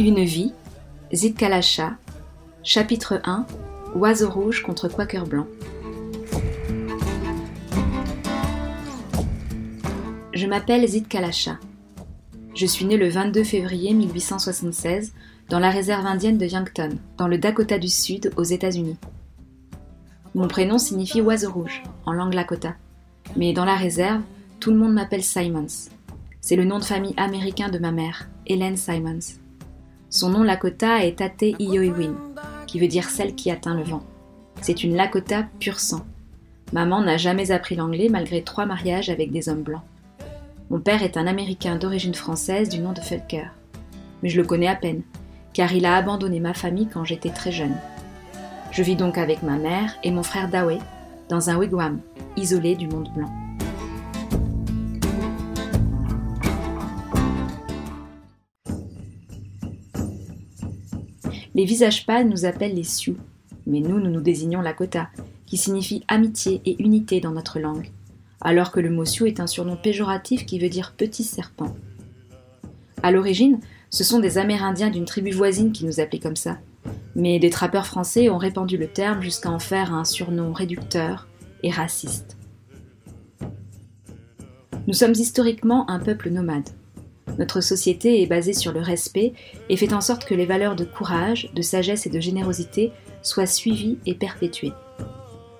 Une 0.00 0.24
vie, 0.24 0.54
Zitkalacha, 1.12 1.98
chapitre 2.62 3.20
1, 3.22 3.44
Oiseau 3.96 4.30
rouge 4.30 4.62
contre 4.62 4.88
Quaker 4.88 5.26
blanc. 5.26 5.46
Je 10.32 10.46
m'appelle 10.46 10.88
Zitkalacha. 10.88 11.58
Je 12.54 12.64
suis 12.64 12.86
né 12.86 12.96
le 12.96 13.10
22 13.10 13.44
février 13.44 13.92
1876 13.92 15.12
dans 15.50 15.58
la 15.58 15.68
réserve 15.68 16.06
indienne 16.06 16.38
de 16.38 16.46
Yankton, 16.46 16.96
dans 17.18 17.28
le 17.28 17.36
Dakota 17.36 17.78
du 17.78 17.88
Sud, 17.88 18.32
aux 18.38 18.44
États-Unis. 18.44 18.96
Mon 20.34 20.48
prénom 20.48 20.78
signifie 20.78 21.20
oiseau 21.20 21.52
rouge, 21.52 21.82
en 22.06 22.14
langue 22.14 22.32
lakota. 22.32 22.74
Mais 23.36 23.52
dans 23.52 23.66
la 23.66 23.76
réserve, 23.76 24.22
tout 24.60 24.70
le 24.70 24.78
monde 24.78 24.94
m'appelle 24.94 25.22
Simons. 25.22 25.90
C'est 26.40 26.56
le 26.56 26.64
nom 26.64 26.78
de 26.78 26.84
famille 26.84 27.14
américain 27.18 27.68
de 27.68 27.78
ma 27.78 27.92
mère, 27.92 28.30
Helen 28.46 28.78
Simons. 28.78 29.38
Son 30.12 30.30
nom 30.30 30.42
lakota 30.42 31.04
est 31.04 31.20
Tate 31.20 31.54
Ioiwin, 31.60 32.16
qui 32.66 32.80
veut 32.80 32.88
dire 32.88 33.08
celle 33.08 33.36
qui 33.36 33.48
atteint 33.48 33.76
le 33.76 33.84
vent. 33.84 34.02
C'est 34.60 34.82
une 34.82 34.96
lakota 34.96 35.44
pur 35.60 35.78
sang. 35.78 36.04
Maman 36.72 37.00
n'a 37.02 37.16
jamais 37.16 37.52
appris 37.52 37.76
l'anglais 37.76 38.08
malgré 38.10 38.42
trois 38.42 38.66
mariages 38.66 39.08
avec 39.08 39.30
des 39.30 39.48
hommes 39.48 39.62
blancs. 39.62 39.84
Mon 40.68 40.80
père 40.80 41.04
est 41.04 41.16
un 41.16 41.28
Américain 41.28 41.76
d'origine 41.76 42.14
française 42.14 42.68
du 42.68 42.80
nom 42.80 42.92
de 42.92 42.98
Felker. 42.98 43.46
Mais 44.24 44.30
je 44.30 44.40
le 44.40 44.46
connais 44.46 44.66
à 44.66 44.74
peine, 44.74 45.02
car 45.52 45.72
il 45.72 45.86
a 45.86 45.96
abandonné 45.96 46.40
ma 46.40 46.54
famille 46.54 46.88
quand 46.92 47.04
j'étais 47.04 47.30
très 47.30 47.52
jeune. 47.52 47.76
Je 48.72 48.82
vis 48.82 48.96
donc 48.96 49.16
avec 49.16 49.44
ma 49.44 49.58
mère 49.58 49.94
et 50.02 50.10
mon 50.10 50.24
frère 50.24 50.48
Dawei 50.48 50.78
dans 51.28 51.50
un 51.50 51.56
wigwam, 51.56 52.00
isolé 52.36 52.74
du 52.74 52.88
monde 52.88 53.08
blanc. 53.14 53.30
Les 61.60 61.66
visages 61.66 62.06
pâles 62.06 62.26
nous 62.26 62.46
appellent 62.46 62.74
les 62.74 62.84
Sioux, 62.84 63.18
mais 63.66 63.80
nous, 63.80 64.00
nous 64.00 64.10
nous 64.10 64.22
désignons 64.22 64.62
Lakota, 64.62 65.10
qui 65.44 65.58
signifie 65.58 66.02
amitié 66.08 66.62
et 66.64 66.82
unité 66.82 67.20
dans 67.20 67.32
notre 67.32 67.58
langue, 67.58 67.90
alors 68.40 68.72
que 68.72 68.80
le 68.80 68.88
mot 68.88 69.04
Sioux 69.04 69.26
est 69.26 69.40
un 69.40 69.46
surnom 69.46 69.76
péjoratif 69.76 70.46
qui 70.46 70.58
veut 70.58 70.70
dire 70.70 70.94
petit 70.96 71.22
serpent. 71.22 71.76
À 73.02 73.10
l'origine, 73.10 73.60
ce 73.90 74.04
sont 74.04 74.20
des 74.20 74.38
Amérindiens 74.38 74.88
d'une 74.88 75.04
tribu 75.04 75.32
voisine 75.32 75.72
qui 75.72 75.84
nous 75.84 76.00
appelaient 76.00 76.18
comme 76.18 76.34
ça, 76.34 76.56
mais 77.14 77.38
des 77.38 77.50
trappeurs 77.50 77.86
français 77.86 78.30
ont 78.30 78.38
répandu 78.38 78.78
le 78.78 78.86
terme 78.86 79.20
jusqu'à 79.20 79.50
en 79.50 79.58
faire 79.58 79.92
un 79.92 80.06
surnom 80.06 80.54
réducteur 80.54 81.28
et 81.62 81.70
raciste. 81.70 82.38
Nous 84.86 84.94
sommes 84.94 85.12
historiquement 85.12 85.90
un 85.90 85.98
peuple 85.98 86.30
nomade. 86.30 86.70
Notre 87.38 87.60
société 87.60 88.22
est 88.22 88.26
basée 88.26 88.52
sur 88.52 88.72
le 88.72 88.80
respect 88.80 89.32
et 89.68 89.76
fait 89.76 89.92
en 89.92 90.00
sorte 90.00 90.24
que 90.24 90.34
les 90.34 90.46
valeurs 90.46 90.76
de 90.76 90.84
courage, 90.84 91.50
de 91.54 91.62
sagesse 91.62 92.06
et 92.06 92.10
de 92.10 92.20
générosité 92.20 92.92
soient 93.22 93.46
suivies 93.46 93.98
et 94.06 94.14
perpétuées. 94.14 94.72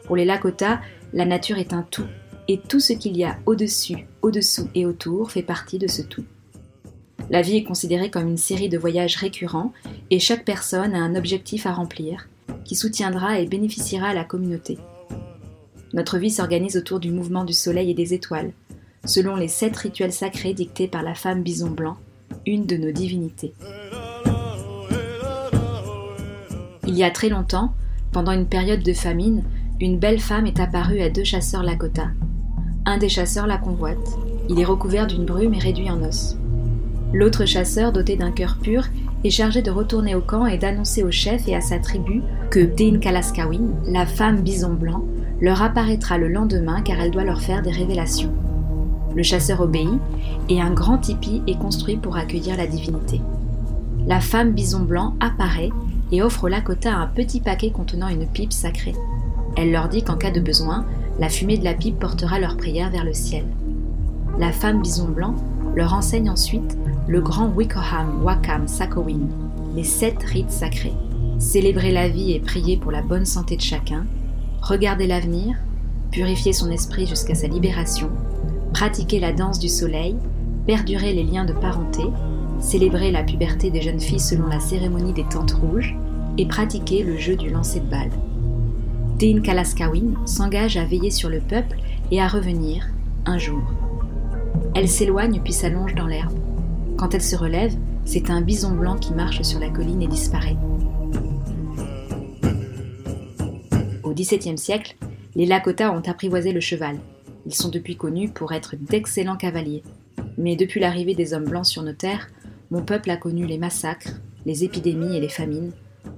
Pour 0.04 0.16
les 0.16 0.24
Lakota, 0.24 0.80
la 1.12 1.24
nature 1.24 1.58
est 1.58 1.72
un 1.72 1.82
tout, 1.82 2.06
et 2.48 2.58
tout 2.58 2.80
ce 2.80 2.92
qu'il 2.92 3.16
y 3.16 3.24
a 3.24 3.38
au-dessus, 3.46 4.06
au-dessous 4.22 4.68
et 4.74 4.86
autour 4.86 5.30
fait 5.30 5.42
partie 5.42 5.78
de 5.78 5.86
ce 5.86 6.02
tout. 6.02 6.24
La 7.30 7.42
vie 7.42 7.56
est 7.56 7.64
considérée 7.64 8.10
comme 8.10 8.26
une 8.26 8.36
série 8.36 8.68
de 8.68 8.78
voyages 8.78 9.16
récurrents 9.16 9.72
et 10.10 10.18
chaque 10.18 10.44
personne 10.44 10.94
a 10.94 10.98
un 10.98 11.14
objectif 11.14 11.66
à 11.66 11.72
remplir 11.72 12.28
qui 12.64 12.74
soutiendra 12.74 13.38
et 13.38 13.46
bénéficiera 13.46 14.08
à 14.08 14.14
la 14.14 14.24
communauté. 14.24 14.78
Notre 15.92 16.18
vie 16.18 16.30
s'organise 16.30 16.76
autour 16.76 17.00
du 17.00 17.10
mouvement 17.10 17.44
du 17.44 17.52
soleil 17.52 17.90
et 17.90 17.94
des 17.94 18.14
étoiles, 18.14 18.52
selon 19.04 19.36
les 19.36 19.48
sept 19.48 19.76
rituels 19.76 20.12
sacrés 20.12 20.54
dictés 20.54 20.88
par 20.88 21.02
la 21.02 21.14
femme 21.14 21.42
bison 21.42 21.70
blanc, 21.70 21.96
une 22.46 22.66
de 22.66 22.76
nos 22.76 22.92
divinités. 22.92 23.54
Il 26.86 26.96
y 26.96 27.04
a 27.04 27.10
très 27.10 27.28
longtemps, 27.28 27.72
pendant 28.12 28.32
une 28.32 28.46
période 28.46 28.82
de 28.82 28.92
famine, 28.92 29.44
une 29.80 29.98
belle 29.98 30.20
femme 30.20 30.46
est 30.46 30.60
apparue 30.60 31.00
à 31.00 31.08
deux 31.08 31.24
chasseurs 31.24 31.62
Lakota. 31.62 32.08
Un 32.84 32.98
des 32.98 33.08
chasseurs 33.08 33.46
la 33.46 33.58
convoite. 33.58 34.18
Il 34.48 34.58
est 34.58 34.64
recouvert 34.64 35.06
d'une 35.06 35.24
brume 35.24 35.54
et 35.54 35.58
réduit 35.58 35.90
en 35.90 36.02
os. 36.02 36.36
L'autre 37.12 37.44
chasseur, 37.44 37.92
doté 37.92 38.16
d'un 38.16 38.32
cœur 38.32 38.58
pur, 38.60 38.84
est 39.24 39.30
chargé 39.30 39.62
de 39.62 39.70
retourner 39.70 40.14
au 40.14 40.20
camp 40.20 40.46
et 40.46 40.58
d'annoncer 40.58 41.02
au 41.02 41.10
chef 41.10 41.46
et 41.48 41.54
à 41.54 41.60
sa 41.60 41.78
tribu 41.78 42.22
que 42.50 42.60
Dean 42.60 42.98
Kalaskawin, 42.98 43.74
la 43.86 44.06
femme 44.06 44.42
bison 44.42 44.74
blanc, 44.74 45.04
leur 45.40 45.62
apparaîtra 45.62 46.18
le 46.18 46.28
lendemain 46.28 46.82
car 46.82 47.00
elle 47.00 47.10
doit 47.10 47.24
leur 47.24 47.40
faire 47.40 47.62
des 47.62 47.70
révélations. 47.70 48.32
Le 49.14 49.22
chasseur 49.22 49.60
obéit 49.60 49.88
et 50.48 50.60
un 50.60 50.70
grand 50.70 50.98
tipi 50.98 51.42
est 51.46 51.58
construit 51.58 51.96
pour 51.96 52.16
accueillir 52.16 52.56
la 52.56 52.66
divinité. 52.66 53.20
La 54.06 54.20
femme 54.20 54.52
bison 54.52 54.80
blanc 54.80 55.14
apparaît 55.20 55.70
et 56.12 56.22
offre 56.22 56.48
Lakota 56.48 56.94
un 56.94 57.06
petit 57.06 57.40
paquet 57.40 57.70
contenant 57.70 58.08
une 58.08 58.26
pipe 58.26 58.52
sacrée. 58.52 58.94
Elle 59.56 59.72
leur 59.72 59.88
dit 59.88 60.02
qu'en 60.02 60.16
cas 60.16 60.30
de 60.30 60.40
besoin, 60.40 60.84
la 61.18 61.28
fumée 61.28 61.58
de 61.58 61.64
la 61.64 61.74
pipe 61.74 61.98
portera 61.98 62.38
leur 62.38 62.56
prière 62.56 62.90
vers 62.90 63.04
le 63.04 63.12
ciel. 63.12 63.44
La 64.38 64.52
femme 64.52 64.80
bison 64.80 65.08
blanc 65.08 65.34
leur 65.74 65.94
enseigne 65.94 66.30
ensuite 66.30 66.78
le 67.06 67.20
grand 67.20 67.48
Wikoham 67.48 68.22
Wakam 68.22 68.68
Sakowin, 68.68 69.28
les 69.74 69.84
sept 69.84 70.22
rites 70.22 70.50
sacrés. 70.50 70.94
Célébrer 71.38 71.90
la 71.90 72.08
vie 72.08 72.32
et 72.32 72.40
prier 72.40 72.76
pour 72.76 72.92
la 72.92 73.02
bonne 73.02 73.24
santé 73.24 73.56
de 73.56 73.62
chacun, 73.62 74.04
regarder 74.62 75.06
l'avenir, 75.06 75.56
purifier 76.10 76.52
son 76.52 76.70
esprit 76.70 77.06
jusqu'à 77.06 77.34
sa 77.34 77.46
libération, 77.46 78.10
pratiquer 78.72 79.20
la 79.20 79.32
danse 79.32 79.58
du 79.58 79.68
soleil, 79.68 80.16
perdurer 80.66 81.12
les 81.12 81.24
liens 81.24 81.44
de 81.44 81.52
parenté, 81.52 82.02
célébrer 82.60 83.10
la 83.10 83.22
puberté 83.22 83.70
des 83.70 83.82
jeunes 83.82 84.00
filles 84.00 84.20
selon 84.20 84.46
la 84.46 84.60
cérémonie 84.60 85.12
des 85.12 85.24
tentes 85.24 85.52
rouges 85.52 85.96
et 86.38 86.46
pratiquer 86.46 87.02
le 87.02 87.16
jeu 87.16 87.36
du 87.36 87.50
lancer 87.50 87.80
de 87.80 87.86
balles. 87.86 88.10
Dean 89.18 89.42
Kalaskawin 89.42 90.14
s'engage 90.24 90.76
à 90.76 90.84
veiller 90.84 91.10
sur 91.10 91.28
le 91.28 91.40
peuple 91.40 91.78
et 92.10 92.20
à 92.20 92.28
revenir, 92.28 92.88
un 93.26 93.38
jour. 93.38 93.62
Elle 94.74 94.88
s'éloigne 94.88 95.40
puis 95.42 95.52
s'allonge 95.52 95.94
dans 95.94 96.06
l'herbe. 96.06 96.38
Quand 96.96 97.14
elle 97.14 97.22
se 97.22 97.36
relève, 97.36 97.74
c'est 98.04 98.30
un 98.30 98.40
bison 98.40 98.72
blanc 98.72 98.96
qui 98.96 99.12
marche 99.12 99.42
sur 99.42 99.60
la 99.60 99.68
colline 99.68 100.02
et 100.02 100.08
disparaît. 100.08 100.56
Au 104.02 104.12
XVIIe 104.12 104.58
siècle, 104.58 104.96
les 105.34 105.46
Lakota 105.46 105.92
ont 105.92 106.02
apprivoisé 106.08 106.52
le 106.52 106.60
cheval. 106.60 106.98
Ils 107.46 107.54
sont 107.54 107.68
depuis 107.68 107.96
connus 107.96 108.28
pour 108.28 108.52
être 108.52 108.76
d'excellents 108.76 109.36
cavaliers. 109.36 109.82
Mais 110.38 110.56
depuis 110.56 110.80
l'arrivée 110.80 111.14
des 111.14 111.34
hommes 111.34 111.48
blancs 111.48 111.66
sur 111.66 111.82
nos 111.82 111.92
terres, 111.92 112.28
mon 112.70 112.82
peuple 112.82 113.10
a 113.10 113.16
connu 113.16 113.46
les 113.46 113.58
massacres, 113.58 114.20
les 114.46 114.64
épidémies 114.64 115.16
et 115.16 115.20
les 115.20 115.28
famines, 115.28 115.72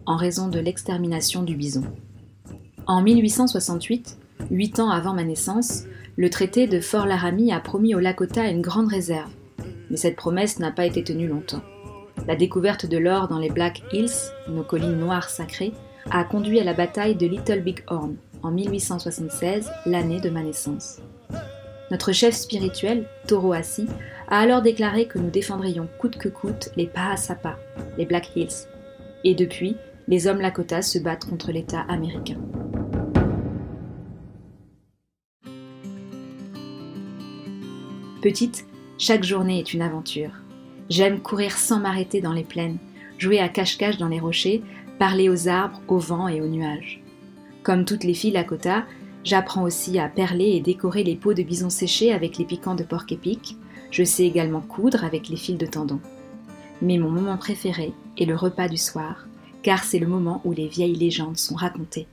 en 0.06 0.16
raison 0.16 0.48
de 0.48 0.58
l'extermination 0.58 1.42
du 1.42 1.56
bison. 1.56 1.84
En 2.86 3.02
1868, 3.02 4.18
huit 4.50 4.80
ans 4.80 4.90
avant 4.90 5.14
ma 5.14 5.24
naissance, 5.24 5.84
le 6.16 6.28
traité 6.30 6.66
de 6.66 6.80
Fort 6.80 7.06
Laramie 7.06 7.52
a 7.52 7.60
promis 7.60 7.94
aux 7.94 8.00
Lakota 8.00 8.48
une 8.48 8.60
grande 8.60 8.88
réserve, 8.88 9.30
mais 9.90 9.96
cette 9.96 10.16
promesse 10.16 10.58
n'a 10.58 10.70
pas 10.70 10.86
été 10.86 11.04
tenue 11.04 11.28
longtemps. 11.28 11.62
La 12.26 12.36
découverte 12.36 12.86
de 12.86 12.98
l'or 12.98 13.28
dans 13.28 13.38
les 13.38 13.50
Black 13.50 13.82
Hills, 13.92 14.10
nos 14.48 14.62
collines 14.62 14.98
noires 14.98 15.30
sacrées, 15.30 15.72
a 16.10 16.24
conduit 16.24 16.60
à 16.60 16.64
la 16.64 16.74
bataille 16.74 17.16
de 17.16 17.26
Little 17.26 17.62
Big 17.62 17.82
Horn 17.86 18.16
en 18.42 18.50
1876, 18.50 19.70
l'année 19.86 20.20
de 20.20 20.30
ma 20.30 20.42
naissance. 20.42 21.00
Notre 21.92 22.12
chef 22.12 22.34
spirituel, 22.34 23.04
Toro 23.28 23.52
Assi, 23.52 23.86
a 24.28 24.38
alors 24.38 24.62
déclaré 24.62 25.04
que 25.04 25.18
nous 25.18 25.28
défendrions 25.28 25.86
coûte 25.98 26.16
que 26.16 26.30
coûte 26.30 26.70
les 26.74 26.86
Pahasapa, 26.86 27.58
les 27.98 28.06
Black 28.06 28.34
Hills. 28.34 28.66
Et 29.24 29.34
depuis, 29.34 29.76
les 30.08 30.26
hommes 30.26 30.40
Lakota 30.40 30.80
se 30.80 30.98
battent 30.98 31.26
contre 31.26 31.52
l'État 31.52 31.82
américain. 31.90 32.38
Petite, 38.22 38.64
chaque 38.96 39.24
journée 39.24 39.58
est 39.58 39.74
une 39.74 39.82
aventure. 39.82 40.32
J'aime 40.88 41.20
courir 41.20 41.52
sans 41.58 41.78
m'arrêter 41.78 42.22
dans 42.22 42.32
les 42.32 42.42
plaines, 42.42 42.78
jouer 43.18 43.38
à 43.38 43.50
cache-cache 43.50 43.98
dans 43.98 44.08
les 44.08 44.20
rochers, 44.20 44.62
parler 44.98 45.28
aux 45.28 45.46
arbres, 45.46 45.82
au 45.88 45.98
vent 45.98 46.26
et 46.26 46.40
aux 46.40 46.48
nuages. 46.48 47.02
Comme 47.62 47.84
toutes 47.84 48.04
les 48.04 48.14
filles 48.14 48.30
Lakota, 48.30 48.86
j'apprends 49.24 49.62
aussi 49.62 49.98
à 49.98 50.08
perler 50.08 50.50
et 50.50 50.60
décorer 50.60 51.04
les 51.04 51.16
peaux 51.16 51.34
de 51.34 51.42
bison 51.42 51.70
séchés 51.70 52.12
avec 52.12 52.38
les 52.38 52.44
piquants 52.44 52.74
de 52.74 52.84
porc 52.84 53.04
épic. 53.10 53.56
Je 53.90 54.04
sais 54.04 54.24
également 54.24 54.60
coudre 54.60 55.04
avec 55.04 55.28
les 55.28 55.36
fils 55.36 55.58
de 55.58 55.66
tendons. 55.66 56.00
Mais 56.80 56.98
mon 56.98 57.10
moment 57.10 57.36
préféré 57.36 57.92
est 58.18 58.24
le 58.24 58.34
repas 58.34 58.68
du 58.68 58.76
soir, 58.76 59.26
car 59.62 59.84
c'est 59.84 59.98
le 59.98 60.06
moment 60.06 60.40
où 60.44 60.52
les 60.52 60.68
vieilles 60.68 60.96
légendes 60.96 61.38
sont 61.38 61.54
racontées. 61.54 62.06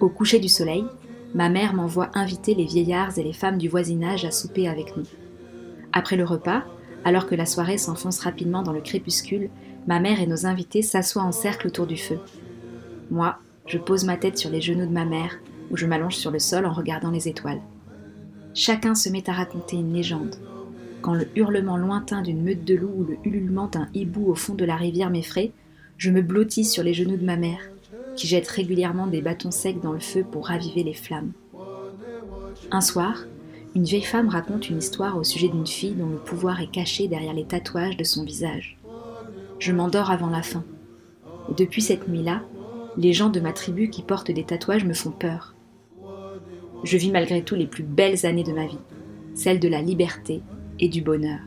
Au 0.00 0.08
coucher 0.08 0.38
du 0.38 0.48
soleil, 0.48 0.84
ma 1.34 1.48
mère 1.48 1.74
m'envoie 1.74 2.10
inviter 2.14 2.54
les 2.54 2.66
vieillards 2.66 3.18
et 3.18 3.22
les 3.22 3.32
femmes 3.32 3.58
du 3.58 3.68
voisinage 3.68 4.24
à 4.24 4.30
souper 4.30 4.68
avec 4.68 4.96
nous. 4.96 5.06
Après 5.92 6.16
le 6.16 6.24
repas, 6.24 6.64
alors 7.04 7.26
que 7.26 7.34
la 7.34 7.46
soirée 7.46 7.78
s'enfonce 7.78 8.20
rapidement 8.20 8.62
dans 8.62 8.72
le 8.72 8.80
crépuscule, 8.80 9.48
ma 9.86 10.00
mère 10.00 10.20
et 10.20 10.26
nos 10.26 10.46
invités 10.46 10.82
s'assoient 10.82 11.22
en 11.22 11.32
cercle 11.32 11.68
autour 11.68 11.86
du 11.86 11.96
feu. 11.96 12.18
Moi, 13.10 13.38
je 13.66 13.78
pose 13.78 14.04
ma 14.04 14.16
tête 14.16 14.38
sur 14.38 14.50
les 14.50 14.60
genoux 14.60 14.86
de 14.86 14.92
ma 14.92 15.04
mère, 15.04 15.38
ou 15.70 15.76
je 15.76 15.86
m'allonge 15.86 16.16
sur 16.16 16.30
le 16.30 16.38
sol 16.38 16.66
en 16.66 16.72
regardant 16.72 17.10
les 17.10 17.28
étoiles. 17.28 17.60
Chacun 18.54 18.94
se 18.94 19.08
met 19.08 19.28
à 19.28 19.32
raconter 19.32 19.76
une 19.76 19.92
légende. 19.92 20.36
quand 21.02 21.14
le 21.14 21.28
hurlement 21.36 21.76
lointain 21.76 22.20
d'une 22.20 22.42
meute 22.42 22.64
de 22.64 22.74
loups 22.74 22.94
ou 22.96 23.04
le 23.04 23.16
ululement 23.22 23.68
d'un 23.68 23.86
hibou 23.94 24.28
au 24.28 24.34
fond 24.34 24.54
de 24.54 24.64
la 24.64 24.74
rivière 24.74 25.10
m'effraie, 25.10 25.52
je 25.98 26.10
me 26.10 26.20
blottis 26.20 26.64
sur 26.64 26.82
les 26.82 26.94
genoux 26.94 27.16
de 27.16 27.24
ma 27.24 27.36
mère, 27.36 27.60
qui 28.16 28.26
jette 28.26 28.48
régulièrement 28.48 29.06
des 29.06 29.22
bâtons 29.22 29.52
secs 29.52 29.80
dans 29.80 29.92
le 29.92 30.00
feu 30.00 30.24
pour 30.28 30.48
raviver 30.48 30.82
les 30.82 30.94
flammes. 30.94 31.30
Un 32.72 32.80
soir, 32.80 33.24
une 33.76 33.84
vieille 33.84 34.02
femme 34.02 34.30
raconte 34.30 34.68
une 34.68 34.78
histoire 34.78 35.16
au 35.16 35.22
sujet 35.22 35.48
d'une 35.48 35.66
fille 35.66 35.94
dont 35.94 36.08
le 36.08 36.16
pouvoir 36.16 36.60
est 36.60 36.70
caché 36.70 37.08
derrière 37.08 37.34
les 37.34 37.44
tatouages 37.44 37.96
de 37.96 38.04
son 38.04 38.24
visage. 38.24 38.75
Je 39.58 39.72
m'endors 39.72 40.10
avant 40.10 40.30
la 40.30 40.42
fin. 40.42 40.64
Depuis 41.56 41.82
cette 41.82 42.08
nuit-là, 42.08 42.42
les 42.96 43.12
gens 43.12 43.30
de 43.30 43.40
ma 43.40 43.52
tribu 43.52 43.90
qui 43.90 44.02
portent 44.02 44.30
des 44.30 44.44
tatouages 44.44 44.84
me 44.84 44.94
font 44.94 45.10
peur. 45.10 45.54
Je 46.84 46.96
vis 46.96 47.10
malgré 47.10 47.42
tout 47.42 47.54
les 47.54 47.66
plus 47.66 47.82
belles 47.82 48.26
années 48.26 48.44
de 48.44 48.52
ma 48.52 48.66
vie, 48.66 48.78
celles 49.34 49.60
de 49.60 49.68
la 49.68 49.82
liberté 49.82 50.42
et 50.78 50.88
du 50.88 51.02
bonheur. 51.02 51.40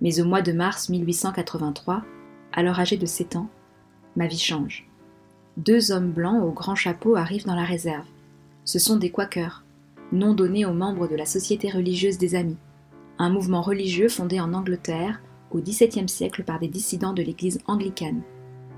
Mais 0.00 0.20
au 0.20 0.24
mois 0.26 0.42
de 0.42 0.52
mars 0.52 0.90
1883, 0.90 2.04
alors 2.52 2.78
âgé 2.78 2.96
de 2.96 3.06
7 3.06 3.36
ans, 3.36 3.48
ma 4.16 4.26
vie 4.26 4.38
change. 4.38 4.86
Deux 5.56 5.92
hommes 5.92 6.10
blancs 6.10 6.42
au 6.44 6.50
grand 6.50 6.74
chapeau 6.74 7.16
arrivent 7.16 7.46
dans 7.46 7.54
la 7.54 7.64
réserve. 7.64 8.06
Ce 8.64 8.78
sont 8.78 8.96
des 8.96 9.10
Quakers, 9.10 9.63
nom 10.12 10.34
donné 10.34 10.64
aux 10.64 10.72
membres 10.72 11.08
de 11.08 11.16
la 11.16 11.26
Société 11.26 11.70
religieuse 11.70 12.18
des 12.18 12.34
Amis, 12.34 12.56
un 13.18 13.30
mouvement 13.30 13.62
religieux 13.62 14.08
fondé 14.08 14.40
en 14.40 14.52
Angleterre 14.52 15.20
au 15.50 15.58
XVIIe 15.58 16.08
siècle 16.08 16.42
par 16.42 16.58
des 16.58 16.68
dissidents 16.68 17.12
de 17.12 17.22
l'Église 17.22 17.60
anglicane, 17.66 18.22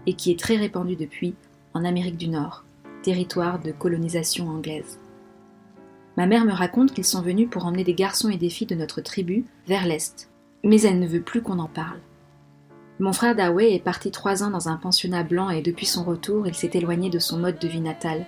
et 0.06 0.14
qui 0.14 0.30
est 0.30 0.38
très 0.38 0.56
répandu 0.56 0.96
depuis 0.96 1.34
en 1.74 1.84
Amérique 1.84 2.18
du 2.18 2.28
Nord, 2.28 2.64
territoire 3.02 3.58
de 3.58 3.72
colonisation 3.72 4.48
anglaise. 4.48 4.98
Ma 6.16 6.26
mère 6.26 6.44
me 6.44 6.52
raconte 6.52 6.94
qu'ils 6.94 7.04
sont 7.04 7.22
venus 7.22 7.48
pour 7.50 7.66
emmener 7.66 7.84
des 7.84 7.94
garçons 7.94 8.30
et 8.30 8.38
des 8.38 8.48
filles 8.48 8.66
de 8.66 8.74
notre 8.74 9.00
tribu 9.00 9.44
vers 9.66 9.86
l'Est, 9.86 10.30
mais 10.64 10.80
elle 10.82 10.98
ne 10.98 11.06
veut 11.06 11.20
plus 11.20 11.42
qu'on 11.42 11.58
en 11.58 11.68
parle. 11.68 12.00
Mon 12.98 13.12
frère 13.12 13.36
Dawei 13.36 13.74
est 13.74 13.84
parti 13.84 14.10
trois 14.10 14.42
ans 14.42 14.50
dans 14.50 14.70
un 14.70 14.76
pensionnat 14.76 15.22
blanc 15.22 15.50
et 15.50 15.60
depuis 15.60 15.84
son 15.84 16.02
retour, 16.02 16.46
il 16.46 16.54
s'est 16.54 16.70
éloigné 16.72 17.10
de 17.10 17.18
son 17.18 17.38
mode 17.38 17.58
de 17.58 17.68
vie 17.68 17.82
natal. 17.82 18.24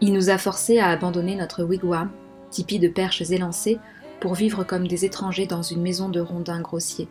Il 0.00 0.12
nous 0.12 0.30
a 0.30 0.38
forcés 0.38 0.80
à 0.80 0.88
abandonner 0.88 1.36
notre 1.36 1.62
wigwam, 1.62 2.10
tipi 2.50 2.78
de 2.78 2.88
perches 2.88 3.30
élancées, 3.30 3.78
pour 4.20 4.34
vivre 4.34 4.64
comme 4.64 4.86
des 4.86 5.04
étrangers 5.04 5.46
dans 5.46 5.62
une 5.62 5.80
maison 5.80 6.08
de 6.08 6.20
rondins 6.20 6.60
grossiers. 6.60 7.08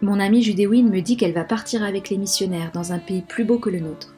Mon 0.00 0.20
amie 0.20 0.42
Judéwine 0.42 0.90
me 0.90 1.00
dit 1.00 1.16
qu'elle 1.16 1.34
va 1.34 1.44
partir 1.44 1.82
avec 1.82 2.08
les 2.08 2.18
missionnaires 2.18 2.70
dans 2.72 2.92
un 2.92 2.98
pays 2.98 3.22
plus 3.22 3.44
beau 3.44 3.58
que 3.58 3.68
le 3.68 3.80
nôtre. 3.80 4.14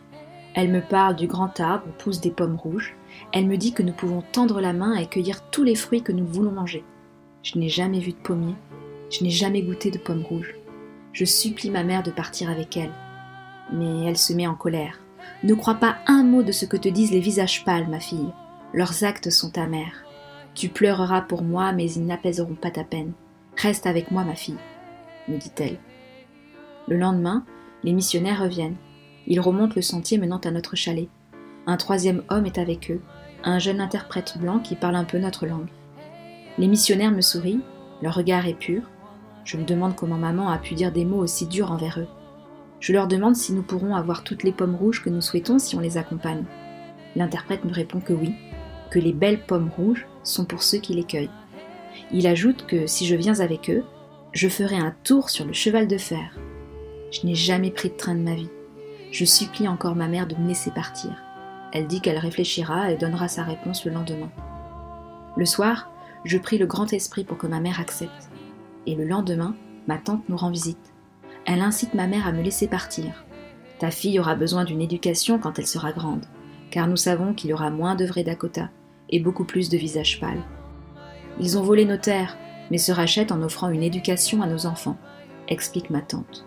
Elle 0.54 0.70
me 0.70 0.80
parle 0.80 1.16
du 1.16 1.26
grand 1.26 1.58
arbre 1.60 1.86
où 1.88 2.02
poussent 2.02 2.20
des 2.20 2.30
pommes 2.30 2.56
rouges. 2.56 2.94
Elle 3.32 3.46
me 3.46 3.56
dit 3.56 3.72
que 3.72 3.82
nous 3.82 3.92
pouvons 3.92 4.22
tendre 4.32 4.60
la 4.60 4.72
main 4.72 4.94
et 4.94 5.06
cueillir 5.06 5.42
tous 5.50 5.62
les 5.62 5.74
fruits 5.74 6.02
que 6.02 6.12
nous 6.12 6.26
voulons 6.26 6.50
manger. 6.50 6.84
Je 7.42 7.58
n'ai 7.58 7.68
jamais 7.68 8.00
vu 8.00 8.12
de 8.12 8.16
pommier. 8.16 8.54
Je 9.10 9.24
n'ai 9.24 9.30
jamais 9.30 9.62
goûté 9.62 9.90
de 9.90 9.98
pommes 9.98 10.24
rouges. 10.28 10.54
Je 11.12 11.24
supplie 11.24 11.70
ma 11.70 11.82
mère 11.82 12.02
de 12.02 12.10
partir 12.10 12.50
avec 12.50 12.76
elle. 12.76 12.92
Mais 13.72 14.04
elle 14.04 14.18
se 14.18 14.32
met 14.32 14.46
en 14.46 14.54
colère. 14.54 14.98
Ne 15.44 15.54
crois 15.54 15.76
pas 15.76 15.96
un 16.06 16.22
mot 16.24 16.42
de 16.42 16.52
ce 16.52 16.66
que 16.66 16.76
te 16.76 16.88
disent 16.88 17.12
les 17.12 17.20
visages 17.20 17.64
pâles, 17.64 17.88
ma 17.88 18.00
fille. 18.00 18.32
Leurs 18.74 19.04
actes 19.04 19.30
sont 19.30 19.56
amers. 19.56 20.04
Tu 20.60 20.68
pleureras 20.68 21.22
pour 21.22 21.40
moi, 21.42 21.72
mais 21.72 21.90
ils 21.90 22.04
n'apaiseront 22.04 22.54
pas 22.54 22.70
ta 22.70 22.84
peine. 22.84 23.14
Reste 23.56 23.86
avec 23.86 24.10
moi, 24.10 24.24
ma 24.24 24.34
fille, 24.34 24.58
me 25.26 25.38
dit-elle. 25.38 25.78
Le 26.86 26.98
lendemain, 26.98 27.46
les 27.82 27.94
missionnaires 27.94 28.42
reviennent. 28.42 28.76
Ils 29.26 29.40
remontent 29.40 29.72
le 29.74 29.80
sentier 29.80 30.18
menant 30.18 30.36
à 30.36 30.50
notre 30.50 30.76
chalet. 30.76 31.08
Un 31.66 31.78
troisième 31.78 32.24
homme 32.28 32.44
est 32.44 32.58
avec 32.58 32.90
eux, 32.90 33.00
un 33.42 33.58
jeune 33.58 33.80
interprète 33.80 34.36
blanc 34.36 34.58
qui 34.58 34.74
parle 34.74 34.96
un 34.96 35.04
peu 35.04 35.18
notre 35.18 35.46
langue. 35.46 35.70
Les 36.58 36.68
missionnaires 36.68 37.10
me 37.10 37.22
sourient, 37.22 37.62
leur 38.02 38.14
regard 38.14 38.46
est 38.46 38.52
pur. 38.52 38.82
Je 39.46 39.56
me 39.56 39.64
demande 39.64 39.96
comment 39.96 40.18
maman 40.18 40.50
a 40.50 40.58
pu 40.58 40.74
dire 40.74 40.92
des 40.92 41.06
mots 41.06 41.22
aussi 41.22 41.46
durs 41.46 41.72
envers 41.72 41.98
eux. 42.00 42.08
Je 42.80 42.92
leur 42.92 43.08
demande 43.08 43.34
si 43.34 43.54
nous 43.54 43.62
pourrons 43.62 43.96
avoir 43.96 44.24
toutes 44.24 44.42
les 44.42 44.52
pommes 44.52 44.76
rouges 44.76 45.02
que 45.02 45.08
nous 45.08 45.22
souhaitons 45.22 45.58
si 45.58 45.74
on 45.76 45.80
les 45.80 45.96
accompagne. 45.96 46.44
L'interprète 47.16 47.64
me 47.64 47.72
répond 47.72 48.00
que 48.00 48.12
oui, 48.12 48.34
que 48.90 48.98
les 48.98 49.12
belles 49.12 49.44
pommes 49.44 49.70
rouges 49.76 50.06
sont 50.22 50.44
pour 50.44 50.62
ceux 50.62 50.78
qui 50.78 50.94
les 50.94 51.04
cueillent. 51.04 51.30
Il 52.12 52.26
ajoute 52.26 52.66
que 52.66 52.86
si 52.86 53.06
je 53.06 53.16
viens 53.16 53.40
avec 53.40 53.70
eux, 53.70 53.84
je 54.32 54.48
ferai 54.48 54.76
un 54.76 54.94
tour 55.04 55.30
sur 55.30 55.44
le 55.44 55.52
cheval 55.52 55.88
de 55.88 55.98
fer. 55.98 56.36
Je 57.10 57.26
n'ai 57.26 57.34
jamais 57.34 57.70
pris 57.70 57.90
de 57.90 57.96
train 57.96 58.14
de 58.14 58.20
ma 58.20 58.34
vie. 58.34 58.50
Je 59.10 59.24
supplie 59.24 59.66
encore 59.66 59.96
ma 59.96 60.08
mère 60.08 60.26
de 60.26 60.36
me 60.36 60.46
laisser 60.46 60.70
partir. 60.70 61.10
Elle 61.72 61.86
dit 61.86 62.00
qu'elle 62.00 62.18
réfléchira 62.18 62.90
et 62.90 62.96
donnera 62.96 63.28
sa 63.28 63.42
réponse 63.42 63.84
le 63.84 63.92
lendemain. 63.92 64.30
Le 65.36 65.46
soir, 65.46 65.90
je 66.24 66.38
prie 66.38 66.58
le 66.58 66.66
grand 66.66 66.92
esprit 66.92 67.24
pour 67.24 67.38
que 67.38 67.46
ma 67.46 67.60
mère 67.60 67.80
accepte. 67.80 68.30
Et 68.86 68.94
le 68.94 69.04
lendemain, 69.04 69.54
ma 69.86 69.98
tante 69.98 70.28
nous 70.28 70.36
rend 70.36 70.50
visite. 70.50 70.92
Elle 71.46 71.60
incite 71.60 71.94
ma 71.94 72.06
mère 72.06 72.26
à 72.26 72.32
me 72.32 72.42
laisser 72.42 72.68
partir. 72.68 73.24
Ta 73.78 73.90
fille 73.90 74.20
aura 74.20 74.34
besoin 74.34 74.64
d'une 74.64 74.82
éducation 74.82 75.38
quand 75.38 75.58
elle 75.58 75.66
sera 75.66 75.92
grande, 75.92 76.26
car 76.70 76.86
nous 76.86 76.96
savons 76.96 77.34
qu'il 77.34 77.50
y 77.50 77.52
aura 77.52 77.70
moins 77.70 77.94
de 77.94 78.04
vrais 78.04 78.24
Dakota 78.24 78.68
et 79.10 79.20
beaucoup 79.20 79.44
plus 79.44 79.68
de 79.68 79.76
visages 79.76 80.20
pâles. 80.20 80.42
Ils 81.38 81.58
ont 81.58 81.62
volé 81.62 81.84
nos 81.84 81.96
terres, 81.96 82.36
mais 82.70 82.78
se 82.78 82.92
rachètent 82.92 83.32
en 83.32 83.42
offrant 83.42 83.68
une 83.68 83.82
éducation 83.82 84.42
à 84.42 84.46
nos 84.46 84.66
enfants, 84.66 84.96
explique 85.48 85.90
ma 85.90 86.00
tante. 86.00 86.46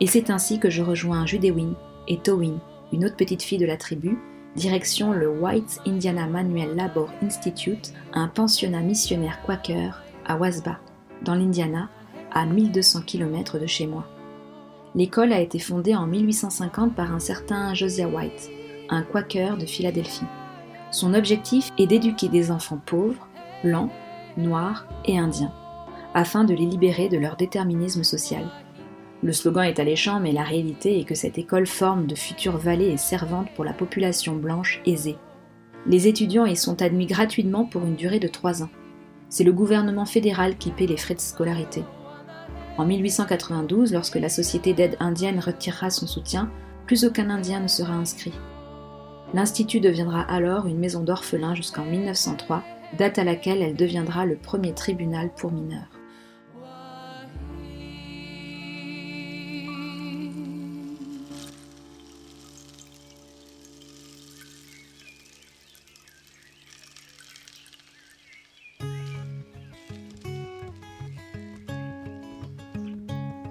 Et 0.00 0.06
c'est 0.06 0.30
ainsi 0.30 0.58
que 0.58 0.70
je 0.70 0.82
rejoins 0.82 1.26
Judewin 1.26 1.74
et 2.08 2.18
Towin, 2.18 2.58
une 2.92 3.04
autre 3.04 3.16
petite 3.16 3.42
fille 3.42 3.58
de 3.58 3.66
la 3.66 3.76
tribu, 3.76 4.18
direction 4.56 5.12
le 5.12 5.28
White 5.28 5.80
Indiana 5.86 6.26
Manuel 6.26 6.74
Labor 6.76 7.10
Institute, 7.22 7.92
un 8.12 8.28
pensionnat 8.28 8.80
missionnaire 8.80 9.40
quaker 9.44 10.02
à 10.26 10.36
Wasba, 10.36 10.78
dans 11.22 11.34
l'Indiana, 11.34 11.88
à 12.32 12.46
1200 12.46 13.02
km 13.06 13.58
de 13.58 13.66
chez 13.66 13.86
moi. 13.86 14.06
L'école 14.94 15.32
a 15.32 15.40
été 15.40 15.58
fondée 15.58 15.94
en 15.94 16.06
1850 16.06 16.94
par 16.94 17.12
un 17.12 17.18
certain 17.18 17.74
Josiah 17.74 18.08
White, 18.08 18.50
un 18.90 19.02
quaker 19.02 19.56
de 19.56 19.66
Philadelphie. 19.66 20.26
Son 20.94 21.12
objectif 21.14 21.72
est 21.76 21.88
d'éduquer 21.88 22.28
des 22.28 22.52
enfants 22.52 22.78
pauvres, 22.86 23.26
blancs, 23.64 23.90
noirs 24.36 24.86
et 25.04 25.18
indiens, 25.18 25.52
afin 26.14 26.44
de 26.44 26.54
les 26.54 26.66
libérer 26.66 27.08
de 27.08 27.18
leur 27.18 27.34
déterminisme 27.34 28.04
social. 28.04 28.44
Le 29.20 29.32
slogan 29.32 29.64
est 29.64 29.80
alléchant, 29.80 30.20
mais 30.20 30.30
la 30.30 30.44
réalité 30.44 31.00
est 31.00 31.04
que 31.04 31.16
cette 31.16 31.36
école 31.36 31.66
forme 31.66 32.06
de 32.06 32.14
futures 32.14 32.58
vallées 32.58 32.92
et 32.92 32.96
servantes 32.96 33.48
pour 33.56 33.64
la 33.64 33.72
population 33.72 34.36
blanche 34.36 34.80
aisée. 34.86 35.16
Les 35.84 36.06
étudiants 36.06 36.46
y 36.46 36.54
sont 36.54 36.80
admis 36.80 37.06
gratuitement 37.06 37.64
pour 37.64 37.82
une 37.82 37.96
durée 37.96 38.20
de 38.20 38.28
trois 38.28 38.62
ans. 38.62 38.70
C'est 39.28 39.42
le 39.42 39.52
gouvernement 39.52 40.06
fédéral 40.06 40.56
qui 40.58 40.70
paie 40.70 40.86
les 40.86 40.96
frais 40.96 41.16
de 41.16 41.20
scolarité. 41.20 41.82
En 42.78 42.86
1892, 42.86 43.92
lorsque 43.92 44.14
la 44.14 44.28
Société 44.28 44.74
d'aide 44.74 44.96
indienne 45.00 45.40
retirera 45.40 45.90
son 45.90 46.06
soutien, 46.06 46.52
plus 46.86 47.04
aucun 47.04 47.30
Indien 47.30 47.58
ne 47.58 47.66
sera 47.66 47.94
inscrit. 47.94 48.34
L'Institut 49.34 49.80
deviendra 49.80 50.20
alors 50.20 50.68
une 50.68 50.78
maison 50.78 51.02
d'orphelins 51.02 51.56
jusqu'en 51.56 51.84
1903, 51.84 52.62
date 52.96 53.18
à 53.18 53.24
laquelle 53.24 53.62
elle 53.62 53.74
deviendra 53.74 54.26
le 54.26 54.36
premier 54.36 54.72
tribunal 54.72 55.28
pour 55.34 55.50
mineurs. 55.50 55.90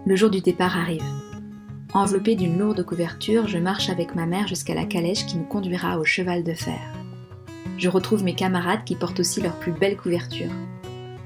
Le 0.05 0.15
jour 0.15 0.29
du 0.29 0.39
départ 0.39 0.77
arrive. 0.77 1.22
Enveloppé 1.95 2.35
d'une 2.35 2.57
lourde 2.57 2.83
couverture, 2.83 3.47
je 3.47 3.59
marche 3.59 3.91
avec 3.91 4.15
ma 4.15 4.25
mère 4.25 4.47
jusqu'à 4.47 4.73
la 4.73 4.85
calèche 4.85 5.27
qui 5.27 5.37
nous 5.37 5.43
conduira 5.43 5.99
au 5.99 6.03
cheval 6.03 6.43
de 6.43 6.53
fer. 6.53 6.79
Je 7.77 7.87
retrouve 7.87 8.23
mes 8.23 8.33
camarades 8.33 8.83
qui 8.83 8.95
portent 8.95 9.19
aussi 9.19 9.41
leurs 9.41 9.59
plus 9.59 9.73
belles 9.73 9.97
couvertures. 9.97 10.51